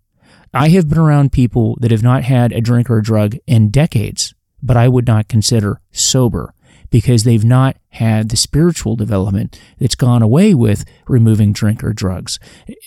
I 0.52 0.70
have 0.70 0.90
been 0.90 0.98
around 0.98 1.32
people 1.32 1.78
that 1.80 1.92
have 1.92 2.02
not 2.02 2.24
had 2.24 2.52
a 2.52 2.62
drink 2.62 2.90
or 2.90 2.98
a 2.98 3.04
drug 3.04 3.38
in 3.46 3.70
decades, 3.70 4.34
but 4.64 4.76
I 4.76 4.88
would 4.88 5.06
not 5.06 5.28
consider 5.28 5.80
sober 5.92 6.56
because 6.89 7.23
they've 7.23 7.45
not 7.45 7.78
had 7.91 8.30
the 8.30 8.38
spiritual 8.38 8.95
development 8.95 9.60
that's 9.80 9.95
gone 9.95 10.21
away 10.21 10.54
with 10.54 10.86
removing 11.08 11.52
drink 11.52 11.84
or 11.84 11.93
drugs. 11.93 12.39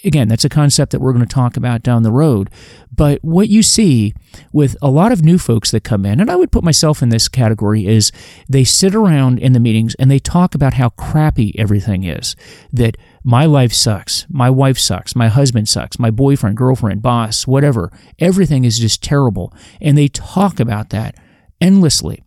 Again, 0.04 0.28
that's 0.28 0.44
a 0.44 0.48
concept 0.48 0.92
that 0.92 1.00
we're 1.00 1.12
going 1.12 1.26
to 1.26 1.34
talk 1.34 1.56
about 1.56 1.82
down 1.82 2.02
the 2.02 2.12
road. 2.12 2.50
But 2.94 3.18
what 3.22 3.48
you 3.48 3.62
see 3.62 4.14
with 4.52 4.76
a 4.80 4.90
lot 4.90 5.12
of 5.12 5.22
new 5.22 5.38
folks 5.38 5.70
that 5.70 5.82
come 5.82 6.06
in, 6.06 6.20
and 6.20 6.30
I 6.30 6.36
would 6.36 6.52
put 6.52 6.62
myself 6.62 7.02
in 7.02 7.08
this 7.08 7.28
category, 7.28 7.86
is 7.86 8.12
they 8.48 8.64
sit 8.64 8.94
around 8.94 9.38
in 9.38 9.54
the 9.54 9.60
meetings 9.60 9.94
and 9.96 10.10
they 10.10 10.18
talk 10.18 10.54
about 10.54 10.74
how 10.74 10.90
crappy 10.90 11.58
everything 11.58 12.04
is. 12.04 12.36
That 12.72 12.96
my 13.24 13.44
life 13.44 13.72
sucks, 13.72 14.26
my 14.28 14.50
wife 14.50 14.78
sucks, 14.78 15.16
my 15.16 15.28
husband 15.28 15.68
sucks, 15.68 15.98
my 15.98 16.10
boyfriend, 16.10 16.56
girlfriend, 16.56 17.02
boss, 17.02 17.46
whatever. 17.46 17.92
Everything 18.18 18.64
is 18.64 18.78
just 18.78 19.02
terrible. 19.02 19.52
And 19.80 19.96
they 19.96 20.08
talk 20.08 20.60
about 20.60 20.90
that 20.90 21.16
endlessly. 21.60 22.22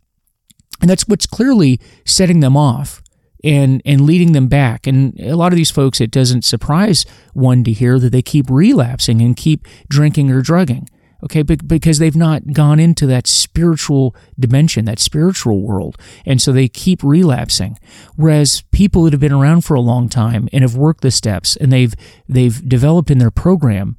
And 0.82 0.90
that's 0.90 1.08
what's 1.08 1.26
clearly 1.26 1.80
setting 2.06 2.40
them 2.42 2.58
off 2.58 3.02
and 3.46 3.82
and 3.86 4.02
leading 4.02 4.34
them 4.34 4.48
back. 4.48 4.88
And 4.88 5.18
a 5.20 5.36
lot 5.36 5.54
of 5.54 5.58
these 5.58 5.72
folks, 5.72 6.02
it 6.02 6.12
doesn't 6.12 6.44
surprise 6.44 7.06
one 7.34 7.64
to 7.64 7.72
hear 7.72 8.00
that 8.00 8.12
they 8.12 8.22
keep 8.22 8.50
relapsing 8.50 9.22
and 9.22 9.38
keep 9.38 9.68
drinking 9.88 10.32
or 10.32 10.42
drugging. 10.42 10.90
Okay, 11.24 11.42
because 11.42 11.98
they've 11.98 12.16
not 12.16 12.54
gone 12.54 12.80
into 12.80 13.08
that 13.08 13.26
spiritual 13.26 14.16
dimension, 14.38 14.86
that 14.86 15.00
spiritual 15.00 15.62
world, 15.62 15.98
and 16.24 16.40
so 16.40 16.52
they 16.52 16.68
keep 16.68 17.02
relapsing. 17.04 17.80
Whereas 18.16 18.62
people 18.72 19.04
that 19.04 19.14
have 19.14 19.22
been 19.22 19.32
around 19.32 19.62
for 19.62 19.74
a 19.74 19.82
long 19.82 20.08
time 20.08 20.48
and 20.54 20.62
have 20.62 20.76
worked 20.76 21.02
the 21.02 21.10
steps 21.10 21.56
and 21.56 21.72
they've 21.72 21.96
they've 22.28 22.68
developed 22.68 23.10
in 23.10 23.18
their 23.18 23.32
program, 23.32 23.98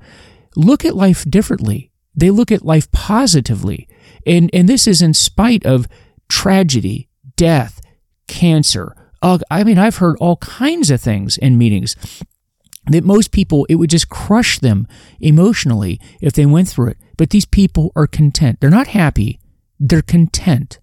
look 0.55 0.85
at 0.85 0.95
life 0.95 1.25
differently. 1.29 1.91
They 2.15 2.31
look 2.31 2.53
at 2.53 2.65
life 2.65 2.93
positively, 2.93 3.89
and 4.25 4.49
and 4.53 4.69
this 4.69 4.87
is 4.87 5.03
in 5.03 5.15
spite 5.15 5.67
of 5.67 5.89
tragedy, 6.29 7.09
death, 7.37 7.81
cancer. 8.29 8.95
Uh, 9.23 9.39
I 9.51 9.65
mean, 9.65 9.79
I've 9.79 9.97
heard 9.97 10.17
all 10.21 10.37
kinds 10.37 10.91
of 10.91 11.01
things 11.01 11.37
in 11.39 11.59
meetings 11.59 11.97
that 12.89 13.05
most 13.05 13.33
people, 13.33 13.67
it 13.69 13.77
would 13.77 13.91
just 13.91 14.09
crush 14.09 14.59
them 14.59 14.87
emotionally 15.21 16.01
if 16.21 16.33
they 16.33 16.47
went 16.47 16.69
through 16.69 16.89
it. 16.89 16.99
But 17.17 17.31
these 17.31 17.47
people 17.47 17.93
are 17.97 18.07
content. 18.07 18.61
They're 18.61 18.71
not 18.71 18.89
happy, 18.89 19.41
they're 19.79 20.03
content 20.03 20.79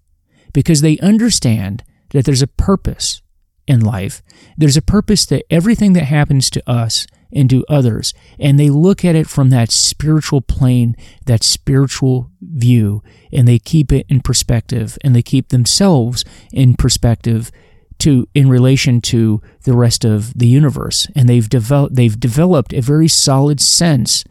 because 0.52 0.80
they 0.80 0.98
understand 0.98 1.82
that 2.10 2.24
there's 2.24 2.42
a 2.42 2.46
purpose 2.46 3.22
in 3.66 3.80
life. 3.80 4.22
There's 4.56 4.76
a 4.76 4.82
purpose 4.82 5.26
that 5.26 5.44
everything 5.50 5.94
that 5.94 6.04
happens 6.04 6.50
to 6.50 6.70
us 6.70 7.06
and 7.34 7.50
to 7.50 7.64
others, 7.68 8.14
and 8.38 8.58
they 8.58 8.70
look 8.70 9.04
at 9.04 9.16
it 9.16 9.26
from 9.26 9.50
that 9.50 9.70
spiritual 9.70 10.40
plane, 10.40 10.96
that 11.26 11.42
spiritual 11.42 12.30
view, 12.40 13.02
and 13.32 13.48
they 13.48 13.58
keep 13.58 13.92
it 13.92 14.06
in 14.08 14.20
perspective 14.20 14.96
and 15.02 15.14
they 15.14 15.22
keep 15.22 15.48
themselves 15.48 16.24
in 16.52 16.74
perspective 16.74 17.50
to 17.98 18.28
in 18.34 18.48
relation 18.48 19.00
to 19.00 19.40
the 19.64 19.72
rest 19.72 20.04
of 20.04 20.36
the 20.38 20.46
universe. 20.46 21.08
And 21.14 21.28
they've 21.28 21.48
developed 21.48 21.96
they've 21.96 22.18
developed 22.18 22.72
a 22.72 22.80
very 22.80 23.08
solid 23.08 23.60
sense 23.60 24.24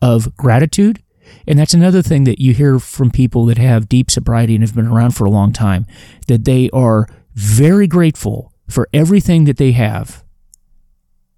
of 0.00 0.36
gratitude. 0.36 1.02
And 1.46 1.58
that's 1.58 1.74
another 1.74 2.02
thing 2.02 2.24
that 2.24 2.40
you 2.40 2.54
hear 2.54 2.78
from 2.78 3.10
people 3.10 3.46
that 3.46 3.58
have 3.58 3.88
deep 3.88 4.10
sobriety 4.10 4.54
and 4.54 4.62
have 4.62 4.74
been 4.74 4.86
around 4.86 5.12
for 5.12 5.24
a 5.24 5.30
long 5.30 5.52
time 5.52 5.86
that 6.28 6.44
they 6.44 6.70
are 6.72 7.08
very 7.34 7.86
grateful 7.86 8.52
for 8.68 8.88
everything 8.92 9.44
that 9.44 9.56
they 9.56 9.72
have 9.72 10.24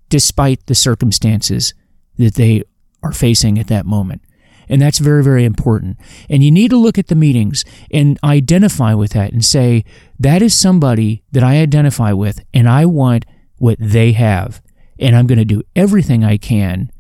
despite 0.09 0.67
the 0.67 0.75
circumstances 0.75 1.75
that 2.17 2.35
they 2.35 2.63
are 3.03 3.13
facing 3.13 3.59
at 3.59 3.69
that 3.69 3.87
moment 3.87 4.23
and 4.69 4.81
that's 4.81 4.99
very, 4.99 5.25
very 5.25 5.45
important. 5.45 5.99
And 6.29 6.45
you 6.45 6.51
need 6.51 6.71
to 6.71 6.77
look 6.77 6.99
at 6.99 7.07
the 7.07 7.15
meetings 7.15 7.65
and 7.91 8.19
identify 8.23 8.95
with 8.95 9.13
that 9.13 9.33
and 9.33 9.45
say, 9.45 9.85
that 10.19 10.43
is 10.43 10.55
somebody 10.55 11.25
that 11.33 11.43
I 11.43 11.61
identify 11.61 12.13
with, 12.13 12.45
and 12.53 12.69
I 12.69 12.85
want 12.85 13.25
what 13.57 13.79
they 13.81 14.13
have. 14.13 14.61
And 14.99 15.17
I'm 15.17 15.27
going 15.27 15.39
to 15.39 15.45
do 15.45 15.63
everything 15.75 16.25
I 16.25 16.37
can 16.37 16.91